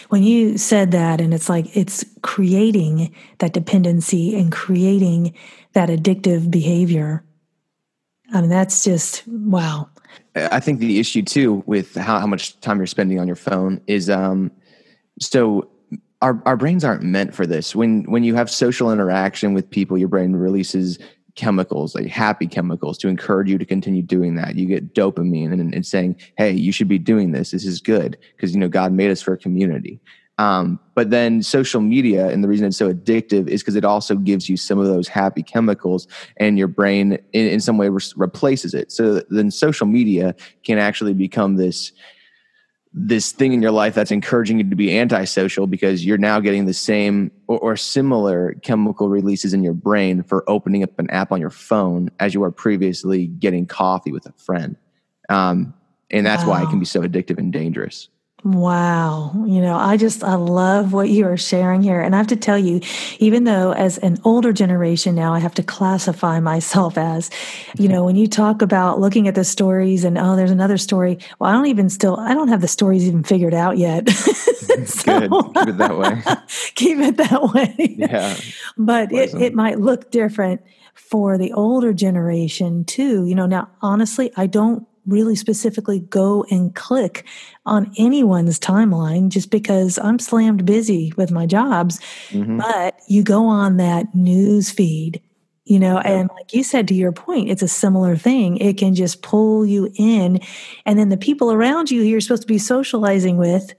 When 0.10 0.24
you 0.24 0.58
said 0.58 0.90
that, 0.92 1.22
and 1.22 1.36
it's 1.36 1.50
like 1.50 1.78
it's 1.78 2.04
creating 2.24 3.14
that 3.38 3.54
dependency 3.54 4.36
and 4.36 4.52
creating 4.52 5.36
that 5.74 5.90
addictive 5.90 6.50
behavior 6.50 7.24
I 8.32 8.42
mean, 8.42 8.50
that's 8.50 8.84
just 8.84 9.28
wow. 9.28 9.90
I 10.36 10.60
think 10.60 10.80
the 10.80 11.00
issue 11.00 11.22
too 11.22 11.64
with 11.66 11.96
how, 11.96 12.20
how 12.20 12.28
much 12.28 12.60
time 12.62 12.78
you're 12.78 12.88
spending 12.88 13.20
on 13.20 13.28
your 13.28 13.36
phone 13.36 13.82
is 13.88 14.10
um, 14.10 14.52
so 15.20 15.70
our, 16.22 16.42
our 16.46 16.56
brains 16.56 16.84
aren't 16.84 17.04
meant 17.04 17.34
for 17.34 17.46
this. 17.46 17.76
When 17.76 18.04
when 18.04 18.24
you 18.24 18.36
have 18.36 18.50
social 18.50 18.92
interaction 18.92 19.54
with 19.54 19.70
people, 19.70 19.98
your 19.98 20.08
brain 20.08 20.34
releases 20.34 21.00
chemicals, 21.36 21.96
like 21.96 22.08
happy 22.08 22.48
chemicals, 22.48 22.98
to 23.00 23.08
encourage 23.08 23.50
you 23.50 23.58
to 23.58 23.66
continue 23.66 24.02
doing 24.02 24.36
that. 24.36 24.56
You 24.56 24.68
get 24.68 24.94
dopamine 24.94 25.52
and, 25.52 25.74
and 25.74 25.86
saying, 25.86 26.16
"Hey, 26.38 26.52
you 26.52 26.72
should 26.72 26.88
be 26.88 27.00
doing 27.00 27.32
this. 27.32 27.52
This 27.52 27.66
is 27.66 27.82
good," 27.82 28.18
because 28.36 28.54
you 28.54 28.60
know 28.60 28.70
God 28.70 28.94
made 28.94 29.12
us 29.12 29.22
for 29.22 29.34
a 29.34 29.38
community. 29.38 30.00
Um, 30.42 30.80
but 30.96 31.12
then 31.12 31.44
social 31.44 31.82
media, 31.82 32.30
and 32.30 32.44
the 32.44 32.48
reason 32.48 32.66
it's 32.66 32.78
so 32.78 32.92
addictive 32.92 33.48
is 33.48 33.62
because 33.62 33.76
it 33.76 33.86
also 33.86 34.16
gives 34.16 34.50
you 34.50 34.58
some 34.58 34.80
of 34.80 34.88
those 34.88 35.08
happy 35.08 35.44
chemicals, 35.44 36.08
and 36.38 36.58
your 36.58 36.68
brain, 36.68 37.20
in, 37.32 37.48
in 37.48 37.60
some 37.60 37.78
way, 37.78 37.90
re- 37.90 38.02
replaces 38.16 38.74
it. 38.74 38.92
So 38.92 39.22
then, 39.30 39.52
social 39.52 39.86
media 39.86 40.34
can 40.64 40.80
actually 40.80 41.14
become 41.14 41.58
this 41.58 41.92
this 42.92 43.32
thing 43.32 43.54
in 43.54 43.62
your 43.62 43.72
life 43.72 43.94
that's 43.94 44.12
encouraging 44.12 44.58
you 44.58 44.70
to 44.70 44.76
be 44.76 44.98
antisocial 44.98 45.68
because 45.68 46.06
you're 46.06 46.18
now 46.18 46.40
getting 46.40 46.66
the 46.66 46.74
same 46.74 47.32
or, 47.48 47.58
or, 47.60 47.78
similar 47.78 48.54
chemical 48.64 49.08
releases 49.08 49.54
in 49.54 49.64
your 49.64 49.72
brain 49.72 50.24
for 50.24 50.44
opening 50.50 50.84
up 50.84 51.00
an 51.00 51.10
app 51.10 51.32
on 51.32 51.40
your 51.40 51.50
phone 51.50 52.12
as 52.20 52.34
you 52.34 52.42
were 52.42 52.52
previously 52.52 53.28
getting 53.28 53.66
coffee 53.66 54.12
with 54.12 54.26
a 54.26 54.34
friend. 54.34 54.76
Um, 55.30 55.74
and 56.10 56.26
that's 56.26 56.44
wow. 56.44 56.50
why 56.50 56.64
it 56.64 56.70
can 56.70 56.80
be 56.80 56.86
so 56.86 57.02
addictive 57.02 57.38
and 57.38 57.54
dangerous. 57.54 58.10
Wow. 58.44 59.32
You 59.46 59.62
know, 59.62 59.76
I 59.76 59.98
just, 59.98 60.24
I 60.24 60.34
love 60.34 60.94
what 60.94 61.10
you 61.10 61.28
are 61.28 61.38
sharing 61.38 61.84
here. 61.84 62.02
And 62.02 62.16
I 62.16 62.18
have 62.18 62.28
to 62.28 62.36
tell 62.36 62.58
you, 62.58 62.82
even 63.20 63.44
though 63.44 63.72
as 63.74 64.00
an 64.00 64.20
older 64.24 64.52
generation 64.52 65.14
now, 65.14 65.34
I 65.34 65.40
have 65.40 65.54
to 65.56 65.64
classify 65.64 66.40
myself 66.40 66.98
as, 66.98 67.30
you 67.78 67.88
know, 67.88 68.04
when 68.04 68.16
you 68.16 68.26
talk 68.26 68.64
about 68.64 69.00
looking 69.00 69.28
at 69.28 69.36
the 69.36 69.44
stories 69.44 70.04
and, 70.04 70.18
oh, 70.18 70.36
there's 70.36 70.50
another 70.50 70.80
story. 70.80 71.20
Well, 71.38 71.52
I 71.52 71.54
don't 71.54 71.68
even 71.68 71.90
still, 71.90 72.20
I 72.20 72.34
don't 72.34 72.48
have 72.48 72.62
the 72.62 72.68
stories 72.68 73.08
even 73.08 73.24
figured 73.24 73.54
out 73.54 73.78
yet. 73.78 74.08
Mm-hmm. 74.72 74.86
so, 74.86 75.42
Good. 75.42 75.56
Keep 75.56 75.68
it 75.68 75.78
that 75.78 75.98
way. 75.98 76.24
keep 76.76 76.98
it 77.00 77.18
that 77.18 77.54
way. 77.54 77.96
Yeah. 77.98 78.38
but 78.78 79.12
it, 79.12 79.34
it 79.34 79.54
might 79.54 79.80
look 79.80 80.12
different 80.12 80.62
for 80.94 81.38
the 81.38 81.52
older 81.54 81.94
generation 81.94 82.86
too. 82.86 83.26
You 83.26 83.36
know, 83.36 83.46
now, 83.46 83.70
honestly, 83.82 84.32
I 84.38 84.48
don't 84.48 84.88
really 85.06 85.36
specifically 85.36 86.00
go 86.00 86.46
and 86.50 86.76
click 86.76 87.26
on 87.66 87.92
anyone's 87.98 88.60
timeline 88.60 89.30
just 89.30 89.50
because 89.50 89.98
I'm 90.00 90.20
slammed 90.20 90.66
busy 90.66 91.14
with 91.18 91.32
my 91.32 91.46
jobs. 91.46 92.00
Mm-hmm. 92.30 92.58
But 92.58 93.00
you 93.08 93.24
go 93.24 93.46
on 93.46 93.78
that 93.78 94.14
news 94.14 94.70
feed, 94.70 95.22
you 95.66 95.80
know, 95.80 95.98
and 96.00 96.30
like 96.36 96.54
you 96.54 96.64
said, 96.64 96.88
to 96.90 96.94
your 96.94 97.12
point, 97.12 97.50
it's 97.50 97.62
a 97.62 97.68
similar 97.68 98.16
thing. 98.16 98.58
It 98.58 98.78
can 98.78 98.94
just 98.94 99.22
pull 99.22 99.66
you 99.66 99.92
in. 99.96 100.40
And 100.86 101.00
then 101.00 101.10
the 101.10 101.18
people 101.18 101.52
around 101.52 101.90
you 101.90 102.02
you're 102.02 102.22
supposed 102.22 102.44
to 102.44 102.48
be 102.48 102.58
socializing 102.58 103.38
with, 103.38 103.74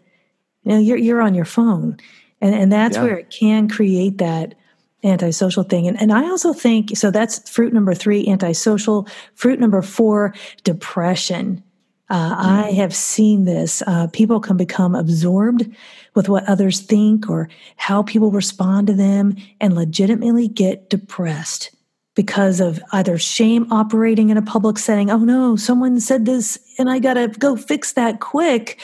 you 0.65 0.73
know, 0.73 0.79
you're, 0.79 0.99
you're 0.99 1.23
on 1.23 1.35
your 1.35 1.45
phone. 1.45 1.97
And, 2.41 2.55
and 2.55 2.73
that's 2.73 2.97
yeah. 2.97 3.03
where 3.05 3.17
it 3.19 3.31
can 3.31 3.69
create 3.69 4.19
that 4.19 4.55
antisocial 5.05 5.65
thing. 5.65 5.87
And, 5.87 6.01
and 6.01 6.13
I 6.13 6.25
also 6.25 6.53
think 6.53 6.97
so 6.97 7.11
that's 7.11 7.49
fruit 7.49 7.73
number 7.73 7.95
three, 7.95 8.27
antisocial. 8.27 9.09
Fruit 9.35 9.59
number 9.59 9.83
four, 9.83 10.35
depression. 10.65 11.63
Uh, 12.11 12.35
I 12.39 12.71
mm. 12.71 12.75
have 12.75 12.95
seen 12.95 13.45
this. 13.47 13.83
Uh, 13.87 14.07
people 14.09 14.39
can 14.39 14.57
become 14.57 14.95
absorbed 14.95 15.67
with 16.15 16.29
what 16.29 16.47
others 16.49 16.81
think 16.81 17.31
or 17.31 17.49
how 17.77 18.03
people 18.03 18.31
respond 18.31 18.87
to 18.89 18.93
them 18.93 19.35
and 19.61 19.75
legitimately 19.75 20.49
get 20.49 20.91
depressed 20.91 21.75
because 22.15 22.61
of 22.61 22.81
either 22.93 23.17
shame 23.17 23.73
operating 23.73 24.29
in 24.29 24.37
a 24.37 24.43
public 24.43 24.79
setting. 24.79 25.11
Oh 25.11 25.19
no, 25.19 25.57
someone 25.57 25.99
said 26.01 26.27
this 26.27 26.59
and 26.79 26.91
I 26.91 26.99
got 26.99 27.15
to 27.15 27.29
go 27.29 27.57
fix 27.57 27.95
that 27.95 28.21
quick 28.21 28.79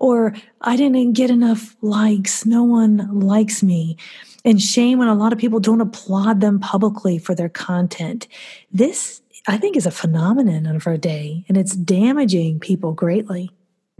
or 0.00 0.34
I 0.62 0.76
didn't 0.76 1.12
get 1.12 1.30
enough 1.30 1.76
likes. 1.80 2.44
No 2.44 2.64
one 2.64 3.20
likes 3.20 3.62
me. 3.62 3.96
And 4.44 4.60
shame 4.60 4.98
when 4.98 5.08
a 5.08 5.14
lot 5.14 5.32
of 5.32 5.38
people 5.38 5.60
don't 5.60 5.80
applaud 5.80 6.40
them 6.40 6.58
publicly 6.58 7.18
for 7.18 7.34
their 7.34 7.48
content. 7.48 8.26
This, 8.72 9.22
I 9.46 9.56
think, 9.56 9.76
is 9.76 9.86
a 9.86 9.90
phenomenon 9.90 10.66
of 10.66 10.86
our 10.86 10.96
day, 10.96 11.44
and 11.48 11.56
it's 11.56 11.76
damaging 11.76 12.58
people 12.58 12.92
greatly. 12.92 13.50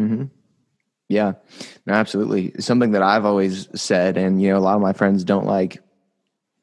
Mm-hmm. 0.01 0.25
Yeah, 1.09 1.35
no, 1.87 1.93
absolutely. 1.95 2.55
Something 2.59 2.93
that 2.93 3.03
I've 3.03 3.25
always 3.25 3.69
said, 3.75 4.17
and 4.17 4.41
you 4.41 4.49
know, 4.49 4.57
a 4.57 4.61
lot 4.61 4.77
of 4.77 4.83
my 4.83 4.93
friends 4.93 5.25
don't 5.25 5.47
like. 5.47 5.79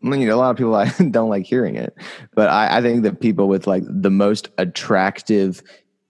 You 0.01 0.09
know, 0.09 0.36
a 0.36 0.38
lot 0.38 0.51
of 0.51 0.57
people 0.57 0.75
I 0.75 0.89
don't 0.89 1.29
like 1.29 1.45
hearing 1.45 1.75
it, 1.75 1.93
but 2.33 2.50
I, 2.50 2.77
I 2.77 2.81
think 2.81 3.03
that 3.03 3.21
people 3.21 3.48
with 3.48 3.67
like 3.67 3.83
the 3.86 4.09
most 4.09 4.50
attractive 4.57 5.62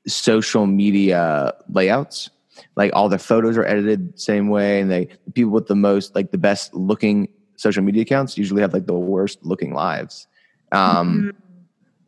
social 0.07 0.67
media 0.67 1.53
layouts, 1.69 2.29
like 2.75 2.91
all 2.93 3.09
their 3.09 3.19
photos 3.19 3.57
are 3.57 3.65
edited 3.65 4.19
same 4.19 4.49
way, 4.49 4.79
and 4.79 4.89
they 4.89 5.09
people 5.33 5.51
with 5.51 5.67
the 5.67 5.75
most 5.75 6.15
like 6.15 6.31
the 6.31 6.37
best 6.37 6.73
looking 6.73 7.27
social 7.59 7.83
media 7.83 8.01
accounts 8.01 8.37
usually 8.37 8.61
have 8.61 8.73
like 8.73 8.87
the 8.87 8.93
worst 8.93 9.39
looking 9.43 9.73
lives. 9.73 10.27
Um, 10.71 11.33
mm-hmm 11.33 11.49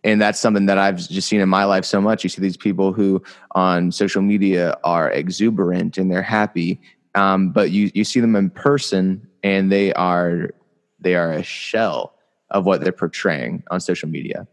and 0.03 0.22
that's 0.22 0.39
something 0.39 0.65
that 0.65 0.77
I've 0.77 0.98
just 0.98 1.27
seen 1.27 1.41
in 1.41 1.50
my 1.50 1.65
life 1.65 1.86
so 1.86 2.01
much. 2.01 2.24
You 2.24 2.29
see 2.29 2.41
these 2.41 2.58
people 2.58 2.91
who 2.93 3.22
on 3.51 3.91
social 3.91 4.22
media 4.22 4.77
are 4.84 5.12
exuberant 5.12 5.98
and 5.98 6.12
they're 6.12 6.22
happy, 6.24 6.81
um, 7.15 7.51
but 7.51 7.72
you 7.72 7.91
you 7.93 8.03
see 8.03 8.20
them 8.20 8.36
in 8.36 8.50
person 8.50 9.27
and 9.43 9.72
they 9.72 9.93
are 9.93 10.50
they 11.00 11.15
are 11.15 11.31
a 11.31 11.43
shell 11.43 12.15
of 12.50 12.65
what 12.65 12.81
they're 12.81 12.91
portraying 12.91 13.63
on 13.72 13.79
social 13.79 14.10
media. 14.10 14.48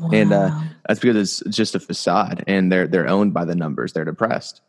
Wow. 0.00 0.10
And 0.12 0.32
uh, 0.32 0.60
that's 0.88 1.00
because 1.00 1.42
it's 1.42 1.56
just 1.56 1.74
a 1.74 1.80
facade, 1.80 2.44
and 2.46 2.72
they're 2.72 2.86
they're 2.86 3.08
owned 3.08 3.34
by 3.34 3.44
the 3.44 3.54
numbers. 3.54 3.92
They're 3.92 4.06
depressed, 4.06 4.62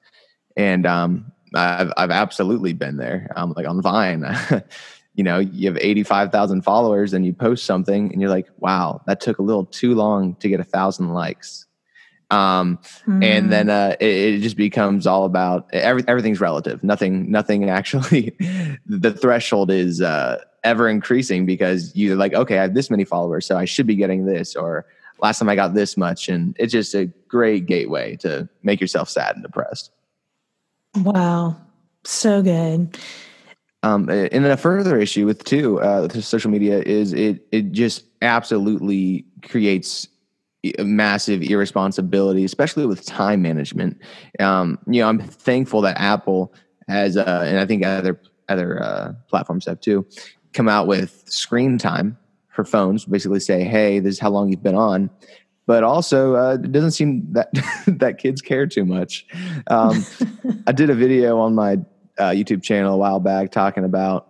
and 0.57 0.85
um, 0.85 1.31
I've 1.55 1.93
I've 1.95 2.11
absolutely 2.11 2.73
been 2.73 2.97
there. 2.97 3.31
Um, 3.35 3.53
like 3.55 3.65
on 3.65 3.81
Vine, 3.81 4.25
you 5.15 5.23
know 5.23 5.39
you 5.39 5.67
have 5.67 5.77
85,000 5.77 6.61
followers 6.61 7.13
and 7.13 7.25
you 7.25 7.33
post 7.33 7.65
something 7.65 8.11
and 8.11 8.21
you're 8.21 8.29
like 8.29 8.47
wow 8.57 9.01
that 9.05 9.21
took 9.21 9.39
a 9.39 9.43
little 9.43 9.65
too 9.65 9.95
long 9.95 10.35
to 10.35 10.49
get 10.49 10.59
a 10.59 10.63
thousand 10.63 11.13
likes. 11.13 11.65
Um, 12.31 12.79
mm. 13.05 13.23
and 13.23 13.51
then 13.51 13.69
uh, 13.69 13.95
it, 13.99 14.07
it, 14.07 14.39
just 14.39 14.57
becomes 14.57 15.05
all 15.05 15.25
about 15.25 15.71
every, 15.71 16.03
everything's 16.07 16.41
relative. 16.41 16.83
Nothing 16.83 17.29
nothing 17.29 17.69
actually 17.69 18.35
the 18.87 19.13
threshold 19.13 19.69
is 19.69 20.01
uh, 20.01 20.41
ever 20.63 20.89
increasing 20.89 21.45
because 21.45 21.95
you're 21.95 22.15
like 22.15 22.33
okay 22.33 22.57
i 22.57 22.61
have 22.61 22.73
this 22.73 22.89
many 22.89 23.03
followers 23.03 23.45
so 23.45 23.57
i 23.57 23.65
should 23.65 23.85
be 23.85 23.95
getting 23.95 24.25
this 24.25 24.55
or 24.55 24.85
last 25.23 25.39
time 25.39 25.49
i 25.49 25.55
got 25.55 25.73
this 25.73 25.97
much. 25.97 26.29
And 26.29 26.55
it's 26.59 26.71
just 26.71 26.93
a 26.93 27.05
great 27.27 27.65
gateway 27.65 28.15
to 28.17 28.47
make 28.61 28.79
yourself 28.79 29.09
sad 29.09 29.35
and 29.35 29.43
depressed. 29.43 29.91
Wow. 30.97 31.55
So 32.03 32.41
good 32.41 32.97
um, 33.83 34.09
and 34.09 34.45
then 34.45 34.51
a 34.51 34.57
further 34.57 34.97
issue 34.97 35.25
with 35.25 35.43
too 35.43 35.79
uh, 35.81 36.09
social 36.09 36.49
media 36.49 36.81
is 36.81 37.13
it 37.13 37.45
it 37.51 37.71
just 37.71 38.05
absolutely 38.21 39.25
creates 39.43 40.07
massive 40.79 41.41
irresponsibility, 41.41 42.45
especially 42.45 42.85
with 42.85 43.05
time 43.05 43.41
management. 43.41 43.99
Um, 44.39 44.79
you 44.87 45.01
know, 45.01 45.09
I'm 45.09 45.19
thankful 45.19 45.81
that 45.81 45.99
Apple 45.99 46.53
has, 46.87 47.17
uh, 47.17 47.43
and 47.45 47.59
I 47.59 47.65
think 47.65 47.85
other 47.85 48.19
other 48.49 48.81
uh, 48.81 49.13
platforms 49.29 49.65
have 49.65 49.79
too, 49.79 50.05
come 50.53 50.69
out 50.69 50.87
with 50.87 51.23
screen 51.27 51.77
time 51.77 52.17
for 52.49 52.63
phones. 52.63 53.05
Basically, 53.05 53.39
say, 53.39 53.63
hey, 53.63 53.99
this 53.99 54.15
is 54.15 54.19
how 54.19 54.29
long 54.29 54.49
you've 54.49 54.63
been 54.63 54.75
on. 54.75 55.09
But 55.65 55.83
also, 55.83 56.35
uh, 56.35 56.57
it 56.61 56.71
doesn't 56.71 56.91
seem 56.91 57.25
that 57.33 57.49
that 57.87 58.17
kids 58.17 58.41
care 58.41 58.67
too 58.67 58.85
much. 58.85 59.25
Um, 59.67 60.05
I 60.67 60.71
did 60.71 60.89
a 60.89 60.95
video 60.95 61.39
on 61.39 61.55
my 61.55 61.79
uh, 62.17 62.29
YouTube 62.29 62.63
channel 62.63 62.93
a 62.93 62.97
while 62.97 63.19
back 63.19 63.51
talking 63.51 63.83
about 63.83 64.27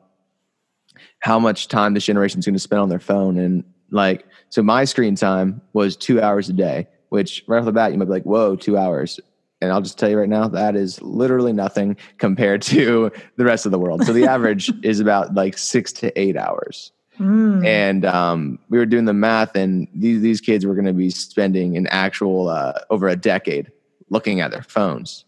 how 1.20 1.40
much 1.40 1.68
time 1.68 1.94
this 1.94 2.06
generation 2.06 2.40
is 2.40 2.46
going 2.46 2.54
to 2.54 2.60
spend 2.60 2.82
on 2.82 2.90
their 2.90 3.00
phone. 3.00 3.38
And 3.38 3.64
like, 3.92 4.26
so 4.50 4.62
my 4.62 4.86
screen 4.86 5.16
time 5.16 5.62
was 5.74 5.96
two 5.96 6.22
hours 6.22 6.50
a 6.50 6.54
day, 6.54 6.88
which 7.10 7.44
right 7.48 7.60
off 7.60 7.66
the 7.66 7.72
bat, 7.72 7.92
you 7.92 7.98
might 7.98 8.06
be 8.06 8.12
like, 8.12 8.24
whoa, 8.24 8.56
two 8.56 8.78
hours. 8.78 9.20
And 9.62 9.72
I'll 9.72 9.82
just 9.82 9.98
tell 9.98 10.10
you 10.10 10.20
right 10.20 10.28
now, 10.28 10.50
that 10.50 10.76
is 10.76 11.02
literally 11.02 11.54
nothing 11.54 11.96
compared 12.18 12.62
to 12.74 13.12
the 13.38 13.46
rest 13.46 13.66
of 13.66 13.72
the 13.72 13.80
world. 13.80 14.06
So 14.06 14.14
the 14.14 14.26
average 14.26 14.72
is 14.84 15.00
about 15.00 15.34
like 15.34 15.58
six 15.58 15.94
to 15.94 16.20
eight 16.20 16.36
hours. 16.36 16.92
Mm. 17.20 17.66
And 17.66 18.06
um, 18.06 18.60
we 18.70 18.78
were 18.78 18.86
doing 18.86 19.06
the 19.06 19.14
math, 19.14 19.56
and 19.56 19.88
these 19.94 20.22
these 20.22 20.42
kids 20.42 20.66
were 20.66 20.74
going 20.74 20.86
to 20.86 20.94
be 20.94 21.12
spending 21.12 21.78
an 21.78 21.86
actual 21.88 22.50
uh, 22.50 22.74
over 22.90 23.08
a 23.08 23.16
decade 23.16 23.72
looking 24.10 24.42
at 24.42 24.50
their 24.50 24.64
phones, 24.64 25.24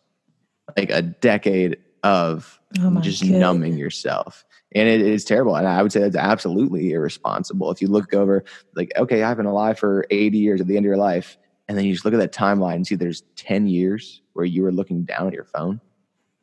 like 0.76 0.90
a 0.90 1.04
decade 1.04 1.78
of 2.06 2.62
oh 2.80 3.02
just 3.02 3.22
goodness. 3.22 3.40
numbing 3.40 3.78
yourself. 3.78 4.46
And 4.74 4.88
it 4.88 5.02
is 5.02 5.26
terrible. 5.26 5.56
And 5.56 5.68
I 5.68 5.82
would 5.82 5.92
say 5.92 6.02
that's 6.02 6.16
absolutely 6.16 6.92
irresponsible. 6.92 7.72
If 7.72 7.82
you 7.82 7.88
look 7.88 8.14
over, 8.14 8.46
like, 8.76 8.92
okay, 8.96 9.24
I've 9.24 9.38
been 9.38 9.46
alive 9.48 9.80
for 9.80 10.06
80 10.12 10.38
years 10.38 10.62
at 10.62 10.68
the 10.68 10.78
end 10.78 10.86
of 10.86 10.90
your 10.90 10.98
life. 10.98 11.38
And 11.68 11.78
then 11.78 11.86
you 11.86 11.94
just 11.94 12.06
look 12.06 12.14
at 12.14 12.20
that 12.20 12.32
timeline 12.32 12.76
and 12.76 12.88
see 12.88 12.94
there's 12.96 13.24
10 13.38 13.68
years 13.68 14.22
where 14.34 14.46
you 14.46 14.62
were 14.62 14.72
looking 14.72 15.04
down 15.04 15.28
at 15.28 15.34
your 15.34 15.46
phone. 15.46 15.82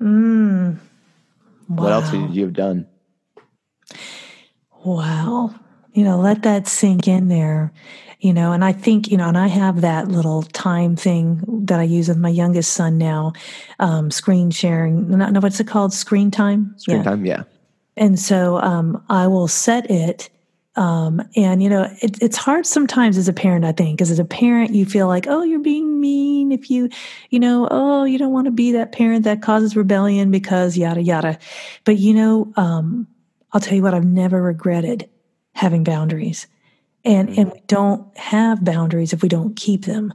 Mm. 0.01 0.79
Wow. 1.69 1.83
What 1.85 1.93
else 1.93 2.11
would 2.11 2.35
you 2.35 2.43
have 2.43 2.55
done? 2.55 2.89
Wow. 4.85 5.55
You 5.93 6.05
know, 6.05 6.19
let 6.19 6.43
that 6.43 6.67
sink 6.67 7.07
in 7.07 7.29
there 7.29 7.73
you 8.23 8.33
know 8.33 8.53
and 8.53 8.65
i 8.65 8.73
think 8.73 9.11
you 9.11 9.17
know 9.17 9.29
and 9.29 9.37
i 9.37 9.49
have 9.49 9.81
that 9.81 10.09
little 10.09 10.43
time 10.43 10.97
thing 10.97 11.43
that 11.67 11.79
i 11.81 11.83
use 11.83 12.09
with 12.09 12.17
my 12.17 12.29
youngest 12.29 12.73
son 12.73 12.97
now 12.97 13.33
um, 13.81 14.11
screen 14.11 14.51
sharing. 14.51 15.11
Not 15.11 15.33
no 15.33 15.41
what's 15.41 15.61
it 15.61 15.67
called? 15.67 15.93
Screen 15.93 16.31
time? 16.31 16.73
Screen 16.79 16.99
yeah. 16.99 17.03
time 17.03 17.27
yeah. 17.27 17.43
And 17.97 18.19
so 18.19 18.59
um, 18.59 19.05
i 19.11 19.27
will 19.27 19.49
set 19.49 19.91
it 19.91 20.31
um, 20.77 21.21
and 21.37 21.63
you 21.63 21.69
know 21.69 21.83
it, 22.01 22.23
it's 22.23 22.37
hard 22.37 22.65
sometimes 22.65 23.19
as 23.19 23.29
a 23.29 23.33
parent 23.33 23.65
i 23.65 23.73
think 23.73 23.99
because 23.99 24.11
as 24.11 24.21
a 24.21 24.25
parent 24.25 24.73
you 24.73 24.87
feel 24.87 25.09
like 25.09 25.27
oh 25.27 25.43
you're 25.43 25.59
being 25.59 26.01
mean 26.01 26.53
if 26.53 26.71
you 26.71 26.89
you 27.31 27.41
know 27.41 27.69
oh 27.71 28.05
you 28.05 28.19
don't 28.19 28.33
want 28.33 28.47
to 28.47 28.53
be 28.53 28.73
that 28.73 28.93
parent 28.93 29.25
that 29.25 29.43
causes 29.43 29.77
rebellion 29.77 30.31
because 30.31 30.79
yada 30.79 31.03
yada. 31.03 31.39
But 31.85 31.99
you 31.99 32.15
know 32.15 32.53
um, 32.57 33.09
i'll 33.53 33.61
tell 33.61 33.75
you 33.75 33.83
what 33.83 33.95
i've 33.95 34.07
never 34.07 34.41
regretted 34.41 35.11
having 35.55 35.85
boundaries. 35.85 36.47
And 37.05 37.29
mm-hmm. 37.29 37.41
and 37.41 37.53
we 37.53 37.63
don't 37.67 38.17
have 38.17 38.65
boundaries 38.65 39.13
if 39.13 39.23
we 39.23 39.29
don't 39.29 39.57
keep 39.57 39.85
them. 39.85 40.15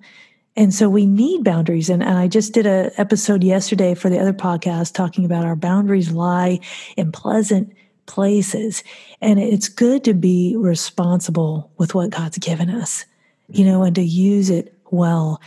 And 0.56 0.74
so 0.74 0.90
we 0.90 1.06
need 1.06 1.44
boundaries. 1.44 1.90
And, 1.90 2.02
and 2.02 2.18
i 2.18 2.28
just 2.28 2.54
did 2.54 2.66
a 2.66 2.92
episode 2.98 3.44
yesterday 3.44 3.94
for 3.94 4.10
the 4.10 4.20
other 4.20 4.34
podcast 4.34 4.94
talking 4.94 5.26
about 5.26 5.46
our 5.46 5.56
boundaries 5.56 6.12
lie 6.12 6.60
in 6.96 7.12
pleasant 7.12 7.74
places. 8.06 8.84
And 9.22 9.40
it's 9.40 9.68
good 9.68 10.04
to 10.06 10.14
be 10.14 10.56
responsible 10.58 11.70
with 11.78 11.94
what 11.94 12.10
god's 12.10 12.38
given 12.38 12.70
us 12.70 13.06
you 13.50 13.66
know 13.66 13.84
and 13.84 13.96
to 13.96 14.04
use 14.04 14.50
it 14.50 14.74
well 14.92 15.42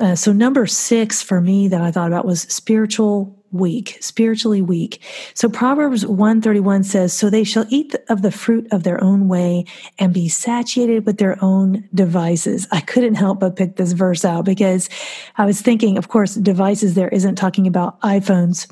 uh, 0.00 0.14
so 0.14 0.32
number 0.32 0.66
six 0.66 1.22
for 1.22 1.40
me 1.40 1.68
that 1.68 1.80
i 1.80 1.90
thought 1.90 2.08
about 2.08 2.24
was 2.24 2.42
spiritual 2.42 3.36
weak, 3.52 3.98
spiritually 4.00 4.62
weak. 4.62 5.00
So 5.34 5.48
Proverbs 5.48 6.06
131 6.06 6.84
says, 6.84 7.12
So 7.12 7.30
they 7.30 7.44
shall 7.44 7.66
eat 7.68 7.94
of 8.08 8.22
the 8.22 8.30
fruit 8.30 8.66
of 8.72 8.82
their 8.82 9.02
own 9.02 9.28
way 9.28 9.64
and 9.98 10.12
be 10.12 10.28
satiated 10.28 11.06
with 11.06 11.18
their 11.18 11.42
own 11.42 11.88
devices. 11.94 12.66
I 12.70 12.80
couldn't 12.80 13.14
help 13.14 13.40
but 13.40 13.56
pick 13.56 13.76
this 13.76 13.92
verse 13.92 14.24
out 14.24 14.44
because 14.44 14.88
I 15.36 15.44
was 15.44 15.60
thinking, 15.60 15.98
of 15.98 16.08
course, 16.08 16.34
devices 16.34 16.94
there 16.94 17.08
isn't 17.08 17.36
talking 17.36 17.66
about 17.66 18.00
iPhones 18.00 18.70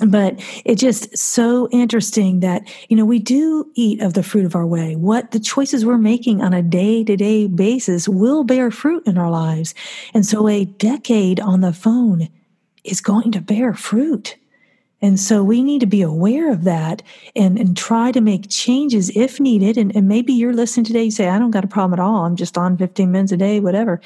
but 0.00 0.34
it's 0.64 0.80
just 0.80 1.16
so 1.16 1.68
interesting 1.70 2.40
that 2.40 2.62
you 2.88 2.96
know 2.96 3.04
we 3.04 3.18
do 3.18 3.70
eat 3.74 4.00
of 4.00 4.14
the 4.14 4.22
fruit 4.24 4.44
of 4.44 4.56
our 4.56 4.66
way 4.66 4.96
what 4.96 5.30
the 5.30 5.38
choices 5.38 5.84
we're 5.84 5.96
making 5.96 6.42
on 6.42 6.52
a 6.52 6.62
day-to-day 6.62 7.46
basis 7.46 8.08
will 8.08 8.42
bear 8.42 8.70
fruit 8.72 9.06
in 9.06 9.16
our 9.16 9.30
lives 9.30 9.74
and 10.12 10.26
so 10.26 10.48
a 10.48 10.64
decade 10.64 11.38
on 11.38 11.60
the 11.60 11.72
phone 11.72 12.28
is 12.84 13.00
going 13.00 13.32
to 13.32 13.40
bear 13.40 13.72
fruit. 13.74 14.36
And 15.02 15.18
so 15.18 15.42
we 15.42 15.62
need 15.62 15.80
to 15.80 15.86
be 15.86 16.02
aware 16.02 16.50
of 16.50 16.64
that 16.64 17.02
and, 17.34 17.58
and 17.58 17.76
try 17.76 18.12
to 18.12 18.20
make 18.20 18.48
changes 18.48 19.10
if 19.14 19.40
needed. 19.40 19.76
And, 19.76 19.94
and 19.94 20.08
maybe 20.08 20.32
you're 20.32 20.54
listening 20.54 20.84
today, 20.84 21.04
you 21.04 21.10
say, 21.10 21.28
I 21.28 21.38
don't 21.38 21.50
got 21.50 21.64
a 21.64 21.68
problem 21.68 21.98
at 21.98 22.02
all. 22.02 22.24
I'm 22.24 22.36
just 22.36 22.56
on 22.56 22.78
15 22.78 23.10
minutes 23.10 23.32
a 23.32 23.36
day, 23.36 23.60
whatever. 23.60 24.00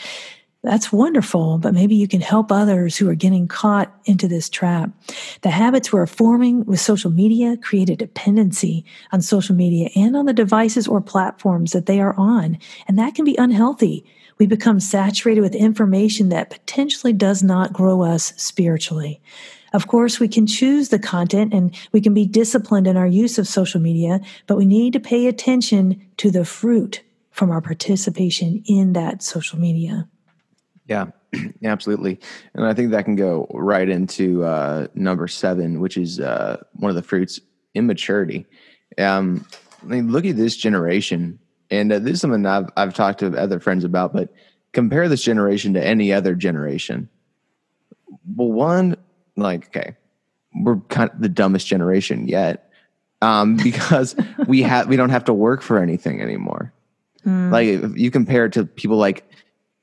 That's 0.65 0.93
wonderful, 0.93 1.59
but 1.59 1.73
maybe 1.73 1.95
you 1.95 2.09
can 2.09 2.21
help 2.21 2.50
others 2.50 2.97
who 2.97 3.09
are 3.09 3.15
getting 3.15 3.47
caught 3.47 3.95
into 4.07 4.27
this 4.27 4.49
trap. 4.49 4.91
The 5.43 5.50
habits 5.50 5.93
we're 5.93 6.07
forming 6.07 6.65
with 6.65 6.81
social 6.81 7.12
media 7.12 7.57
create 7.57 7.88
a 7.88 7.97
dependency 7.97 8.85
on 9.12 9.23
social 9.23 9.55
media 9.55 9.88
and 9.95 10.17
on 10.17 10.27
the 10.27 10.33
devices 10.33 10.88
or 10.88 11.00
platforms 11.00 11.73
that 11.73 11.87
they 11.87 12.00
are 12.00 12.15
on. 12.19 12.59
And 12.88 12.99
that 12.99 13.15
can 13.15 13.25
be 13.25 13.37
unhealthy 13.37 14.05
we 14.38 14.47
become 14.47 14.81
saturated 14.81 15.41
with 15.41 15.55
information 15.55 16.29
that 16.29 16.50
potentially 16.50 17.12
does 17.12 17.43
not 17.43 17.73
grow 17.73 18.03
us 18.03 18.33
spiritually. 18.37 19.21
Of 19.73 19.88
course, 19.88 20.19
we 20.19 20.29
can 20.29 20.47
choose 20.47 20.88
the 20.88 20.99
content 20.99 21.53
and 21.53 21.77
we 21.93 22.00
can 22.00 22.15
be 22.15 22.25
disciplined 22.25 22.87
in 22.87 22.97
our 22.97 23.07
use 23.07 23.38
of 23.38 23.47
social 23.47 23.81
media, 23.81 24.21
but 24.47 24.57
we 24.57 24.65
need 24.65 24.93
to 24.95 25.00
pay 25.00 25.27
attention 25.27 26.00
to 26.19 26.31
the 26.31 26.45
fruit 26.45 27.03
from 27.31 27.50
our 27.50 27.61
participation 27.61 28.62
in 28.67 28.95
that 28.95 29.23
social 29.23 29.59
media. 29.59 30.09
Yeah. 30.88 31.07
absolutely. 31.62 32.18
And 32.54 32.64
I 32.64 32.73
think 32.73 32.90
that 32.90 33.04
can 33.04 33.14
go 33.14 33.47
right 33.52 33.88
into 33.88 34.45
uh, 34.45 34.87
number 34.95 35.28
seven, 35.28 35.80
which 35.80 35.99
is 35.99 36.21
uh, 36.21 36.62
one 36.73 36.88
of 36.88 36.97
the 36.97 37.02
fruits 37.02 37.38
immaturity. 37.75 38.47
Um, 38.97 39.47
I 39.83 39.87
mean, 39.87 40.11
look 40.11 40.25
at 40.25 40.37
this 40.37 40.57
generation, 40.57 41.38
and 41.71 41.92
uh, 41.92 41.99
this 41.99 42.14
is 42.14 42.21
something 42.21 42.47
I've 42.47 42.71
I've 42.76 42.95
talked 42.95 43.21
to 43.21 43.37
other 43.37 43.61
friends 43.61 43.85
about. 43.85 44.12
But 44.12 44.33
compare 44.73 45.09
this 45.09 45.23
generation 45.23 45.75
to 45.75 45.85
any 45.85 46.12
other 46.12 46.35
generation. 46.35 47.09
Well, 48.35 48.50
one, 48.50 48.97
like, 49.37 49.68
okay, 49.68 49.97
we're 50.54 50.80
kind 50.88 51.11
of 51.11 51.21
the 51.21 51.28
dumbest 51.28 51.66
generation 51.66 52.26
yet, 52.26 52.71
um, 53.23 53.57
because 53.62 54.16
we 54.47 54.62
have 54.62 54.88
we 54.88 54.97
don't 54.97 55.11
have 55.11 55.25
to 55.26 55.35
work 55.35 55.62
for 55.62 55.78
anything 55.78 56.21
anymore. 56.21 56.73
Mm. 57.26 57.52
Like, 57.52 57.68
if 57.68 57.97
you 57.97 58.11
compare 58.11 58.47
it 58.47 58.52
to 58.54 58.64
people 58.64 58.97
like 58.97 59.30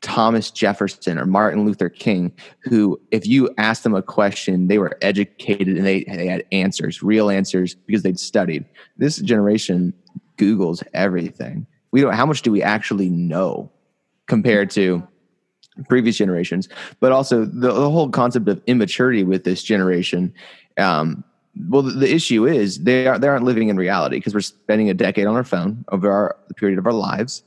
Thomas 0.06 0.52
Jefferson 0.52 1.18
or 1.18 1.26
Martin 1.26 1.66
Luther 1.66 1.90
King, 1.90 2.32
who, 2.60 3.02
if 3.10 3.26
you 3.26 3.50
asked 3.58 3.82
them 3.84 3.96
a 3.96 4.04
question, 4.04 4.68
they 4.68 4.78
were 4.78 4.96
educated 5.02 5.70
and 5.70 5.84
they, 5.84 6.04
they 6.04 6.28
had 6.28 6.46
answers, 6.52 7.02
real 7.02 7.32
answers, 7.32 7.74
because 7.74 8.04
they'd 8.04 8.20
studied. 8.20 8.66
This 8.98 9.18
generation 9.18 9.94
Googles 10.38 10.84
everything. 10.94 11.66
We 11.90 12.02
don't, 12.02 12.14
how 12.14 12.28
much 12.28 12.44
do 12.44 12.52
we 12.52 12.62
actually 12.62 13.10
know 13.10 13.72
compared 14.28 14.70
to 14.72 15.02
previous 15.90 16.18
generations? 16.18 16.70
But 17.00 17.12
also 17.12 17.44
the, 17.44 17.74
the 17.74 17.90
whole 17.90 18.10
concept 18.10 18.48
of 18.48 18.62
immaturity 18.68 19.24
with 19.24 19.44
this 19.44 19.64
generation. 19.64 20.32
Um, 20.78 21.24
well, 21.68 21.82
the, 21.82 21.94
the 21.94 22.14
issue 22.14 22.46
is 22.46 22.84
they, 22.84 23.08
are, 23.08 23.18
they 23.18 23.28
aren't 23.28 23.46
living 23.46 23.70
in 23.70 23.76
reality 23.76 24.18
because 24.18 24.36
we're 24.36 24.42
spending 24.42 24.88
a 24.88 24.94
decade 24.94 25.26
on 25.26 25.36
our 25.36 25.44
phone 25.44 25.84
over 25.92 26.12
our, 26.12 26.38
the 26.48 26.54
period 26.54 26.78
of 26.78 26.86
our 26.86 26.94
lives 26.94 27.42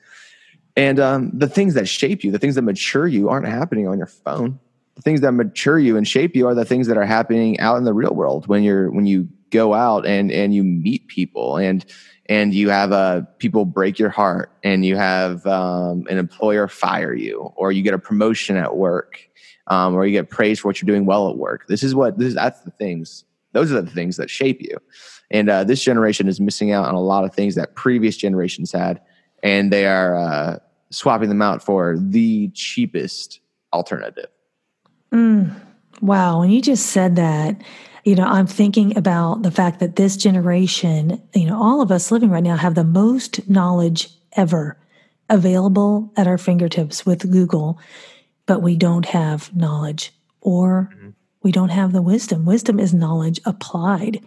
and 0.78 1.00
um, 1.00 1.30
the 1.34 1.48
things 1.48 1.74
that 1.74 1.88
shape 1.88 2.22
you, 2.22 2.30
the 2.30 2.38
things 2.38 2.54
that 2.54 2.62
mature 2.62 3.08
you, 3.08 3.28
aren't 3.28 3.46
happening 3.46 3.88
on 3.88 3.98
your 3.98 4.06
phone. 4.06 4.60
The 4.94 5.02
things 5.02 5.20
that 5.22 5.32
mature 5.32 5.78
you 5.78 5.96
and 5.96 6.06
shape 6.06 6.36
you 6.36 6.46
are 6.46 6.54
the 6.54 6.64
things 6.64 6.86
that 6.86 6.96
are 6.96 7.04
happening 7.04 7.58
out 7.58 7.78
in 7.78 7.84
the 7.84 7.92
real 7.92 8.14
world 8.14 8.46
when 8.46 8.62
you're 8.62 8.90
when 8.90 9.06
you 9.06 9.28
go 9.50 9.74
out 9.74 10.06
and 10.06 10.30
and 10.30 10.54
you 10.54 10.62
meet 10.62 11.08
people 11.08 11.56
and 11.56 11.84
and 12.26 12.54
you 12.54 12.68
have 12.68 12.92
uh, 12.92 13.22
people 13.38 13.64
break 13.64 13.98
your 13.98 14.10
heart 14.10 14.52
and 14.62 14.84
you 14.84 14.96
have 14.96 15.46
um, 15.46 16.06
an 16.10 16.18
employer 16.18 16.68
fire 16.68 17.14
you 17.14 17.52
or 17.56 17.72
you 17.72 17.82
get 17.82 17.94
a 17.94 17.98
promotion 17.98 18.56
at 18.56 18.76
work 18.76 19.20
um, 19.68 19.94
or 19.94 20.06
you 20.06 20.12
get 20.12 20.30
praised 20.30 20.60
for 20.60 20.68
what 20.68 20.80
you're 20.80 20.86
doing 20.86 21.06
well 21.06 21.28
at 21.28 21.36
work. 21.36 21.66
This 21.68 21.82
is 21.82 21.94
what 21.94 22.18
this 22.18 22.28
is. 22.28 22.34
That's 22.34 22.60
the 22.60 22.70
things. 22.72 23.24
Those 23.52 23.72
are 23.72 23.80
the 23.80 23.90
things 23.90 24.16
that 24.16 24.30
shape 24.30 24.60
you. 24.60 24.76
And 25.30 25.48
uh, 25.48 25.64
this 25.64 25.82
generation 25.82 26.28
is 26.28 26.40
missing 26.40 26.72
out 26.72 26.86
on 26.86 26.94
a 26.94 27.00
lot 27.00 27.24
of 27.24 27.34
things 27.34 27.54
that 27.54 27.74
previous 27.74 28.16
generations 28.16 28.72
had, 28.72 29.00
and 29.42 29.72
they 29.72 29.86
are 29.86 30.16
uh, 30.16 30.58
swapping 30.90 31.28
them 31.28 31.42
out 31.42 31.62
for 31.62 31.96
the 31.98 32.48
cheapest 32.54 33.40
alternative. 33.72 34.28
Mm, 35.12 35.54
wow. 36.00 36.40
When 36.40 36.50
you 36.50 36.60
just 36.60 36.86
said 36.86 37.16
that, 37.16 37.60
you 38.04 38.14
know, 38.14 38.24
I'm 38.24 38.46
thinking 38.46 38.96
about 38.96 39.42
the 39.42 39.50
fact 39.50 39.80
that 39.80 39.96
this 39.96 40.16
generation, 40.16 41.22
you 41.34 41.46
know, 41.46 41.60
all 41.60 41.82
of 41.82 41.90
us 41.90 42.10
living 42.10 42.30
right 42.30 42.42
now 42.42 42.56
have 42.56 42.74
the 42.74 42.84
most 42.84 43.48
knowledge 43.48 44.08
ever 44.34 44.78
available 45.28 46.12
at 46.16 46.26
our 46.26 46.38
fingertips 46.38 47.04
with 47.04 47.30
Google, 47.30 47.78
but 48.46 48.62
we 48.62 48.76
don't 48.76 49.06
have 49.06 49.54
knowledge 49.54 50.12
or 50.40 50.90
mm-hmm. 50.94 51.10
we 51.42 51.52
don't 51.52 51.68
have 51.68 51.92
the 51.92 52.02
wisdom. 52.02 52.46
Wisdom 52.46 52.80
is 52.80 52.94
knowledge 52.94 53.40
applied. 53.44 54.24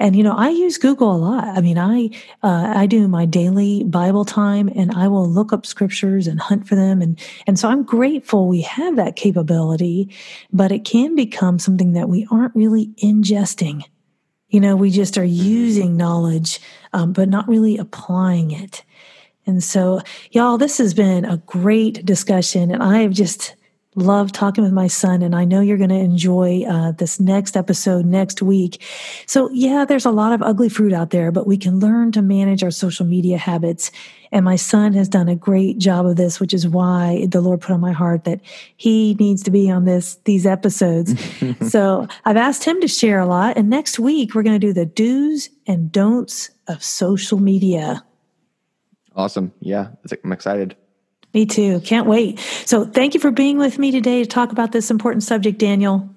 And 0.00 0.14
you 0.14 0.22
know, 0.22 0.34
I 0.36 0.50
use 0.50 0.78
Google 0.78 1.14
a 1.14 1.18
lot. 1.18 1.44
I 1.44 1.60
mean, 1.60 1.78
I 1.78 2.10
uh, 2.42 2.72
I 2.76 2.86
do 2.86 3.08
my 3.08 3.26
daily 3.26 3.82
Bible 3.84 4.24
time, 4.24 4.70
and 4.74 4.92
I 4.92 5.08
will 5.08 5.28
look 5.28 5.52
up 5.52 5.66
scriptures 5.66 6.26
and 6.26 6.40
hunt 6.40 6.68
for 6.68 6.76
them, 6.76 7.02
and 7.02 7.18
and 7.46 7.58
so 7.58 7.68
I'm 7.68 7.82
grateful 7.82 8.46
we 8.46 8.62
have 8.62 8.96
that 8.96 9.16
capability. 9.16 10.14
But 10.52 10.70
it 10.70 10.84
can 10.84 11.16
become 11.16 11.58
something 11.58 11.92
that 11.94 12.08
we 12.08 12.26
aren't 12.30 12.54
really 12.54 12.88
ingesting. 13.02 13.82
You 14.48 14.60
know, 14.60 14.76
we 14.76 14.90
just 14.90 15.18
are 15.18 15.24
using 15.24 15.96
knowledge, 15.96 16.60
um, 16.92 17.12
but 17.12 17.28
not 17.28 17.48
really 17.48 17.76
applying 17.76 18.50
it. 18.50 18.84
And 19.46 19.64
so, 19.64 20.00
y'all, 20.30 20.58
this 20.58 20.78
has 20.78 20.94
been 20.94 21.24
a 21.24 21.38
great 21.38 22.04
discussion, 22.04 22.70
and 22.70 22.82
I 22.82 22.98
have 22.98 23.12
just 23.12 23.56
love 23.98 24.32
talking 24.32 24.64
with 24.64 24.72
my 24.72 24.86
son, 24.86 25.22
and 25.22 25.34
I 25.34 25.44
know 25.44 25.60
you're 25.60 25.76
going 25.76 25.90
to 25.90 25.96
enjoy 25.96 26.64
uh, 26.68 26.92
this 26.92 27.20
next 27.20 27.56
episode 27.56 28.06
next 28.06 28.42
week. 28.42 28.82
So, 29.26 29.50
yeah, 29.52 29.84
there's 29.84 30.04
a 30.04 30.10
lot 30.10 30.32
of 30.32 30.42
ugly 30.42 30.68
fruit 30.68 30.92
out 30.92 31.10
there, 31.10 31.30
but 31.30 31.46
we 31.46 31.56
can 31.56 31.78
learn 31.80 32.12
to 32.12 32.22
manage 32.22 32.62
our 32.62 32.70
social 32.70 33.06
media 33.06 33.38
habits. 33.38 33.90
And 34.30 34.44
my 34.44 34.56
son 34.56 34.92
has 34.92 35.08
done 35.08 35.28
a 35.28 35.36
great 35.36 35.78
job 35.78 36.06
of 36.06 36.16
this, 36.16 36.38
which 36.40 36.52
is 36.52 36.68
why 36.68 37.26
the 37.30 37.40
Lord 37.40 37.60
put 37.60 37.72
on 37.72 37.80
my 37.80 37.92
heart 37.92 38.24
that 38.24 38.40
he 38.76 39.14
needs 39.14 39.42
to 39.44 39.50
be 39.50 39.70
on 39.70 39.84
this 39.84 40.16
these 40.24 40.46
episodes. 40.46 41.14
so 41.70 42.06
I've 42.24 42.36
asked 42.36 42.64
him 42.64 42.80
to 42.80 42.88
share 42.88 43.18
a 43.18 43.26
lot. 43.26 43.56
And 43.56 43.70
next 43.70 43.98
week 43.98 44.34
we're 44.34 44.42
going 44.42 44.60
to 44.60 44.66
do 44.66 44.72
the 44.72 44.86
do's 44.86 45.48
and 45.66 45.90
don'ts 45.90 46.50
of 46.66 46.82
social 46.82 47.38
media. 47.38 48.04
Awesome. 49.16 49.52
Yeah, 49.60 49.88
I'm 50.22 50.32
excited. 50.32 50.76
Me 51.34 51.46
too. 51.46 51.80
Can't 51.80 52.06
wait. 52.06 52.38
So, 52.64 52.84
thank 52.84 53.14
you 53.14 53.20
for 53.20 53.30
being 53.30 53.58
with 53.58 53.78
me 53.78 53.90
today 53.90 54.22
to 54.22 54.28
talk 54.28 54.52
about 54.52 54.72
this 54.72 54.90
important 54.90 55.22
subject, 55.22 55.58
Daniel. 55.58 56.08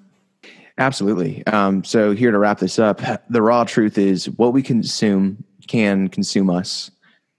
Absolutely. 0.78 1.46
Um, 1.46 1.84
so, 1.84 2.12
here 2.12 2.30
to 2.30 2.38
wrap 2.38 2.58
this 2.58 2.78
up, 2.78 3.00
the 3.28 3.42
raw 3.42 3.64
truth 3.64 3.98
is 3.98 4.30
what 4.30 4.52
we 4.52 4.62
consume 4.62 5.44
can 5.68 6.08
consume 6.08 6.50
us. 6.50 6.90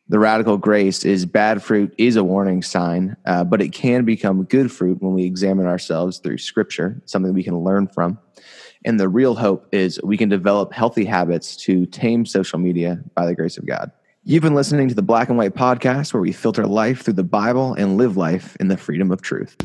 The 0.10 0.20
radical 0.20 0.58
grace 0.58 1.06
is 1.06 1.26
bad 1.26 1.64
fruit 1.64 1.94
is 1.98 2.16
a 2.16 2.24
warning 2.24 2.62
sign, 2.62 3.16
uh, 3.26 3.44
but 3.44 3.62
it 3.62 3.70
can 3.70 4.06
become 4.06 4.44
good 4.44 4.72
fruit 4.72 5.02
when 5.02 5.14
we 5.14 5.24
examine 5.24 5.66
ourselves 5.66 6.20
through 6.20 6.38
scripture, 6.40 7.02
something 7.06 7.34
we 7.34 7.44
can 7.44 7.58
learn 7.58 7.88
from. 7.88 8.20
And 8.86 9.00
the 9.00 9.08
real 9.08 9.34
hope 9.34 9.68
is 9.72 10.00
we 10.04 10.18
can 10.18 10.30
develop 10.30 10.74
healthy 10.74 11.06
habits 11.06 11.56
to 11.58 11.86
tame 11.86 12.26
social 12.26 12.60
media 12.60 13.00
by 13.16 13.26
the 13.26 13.34
grace 13.34 13.58
of 13.58 13.66
God. 13.66 13.92
You've 14.26 14.42
been 14.42 14.56
listening 14.56 14.88
to 14.88 14.96
the 14.96 15.02
Black 15.02 15.28
and 15.28 15.38
White 15.38 15.54
podcast 15.54 16.14
where 16.14 16.22
we 16.22 16.32
filter 16.32 16.66
life 16.66 17.02
through 17.02 17.16
the 17.16 17.26
Bible 17.26 17.74
and 17.74 17.98
live 17.98 18.16
life 18.16 18.56
in 18.58 18.70
the 18.70 18.78
freedom 18.78 19.12
of 19.12 19.22
truth. 19.22 19.58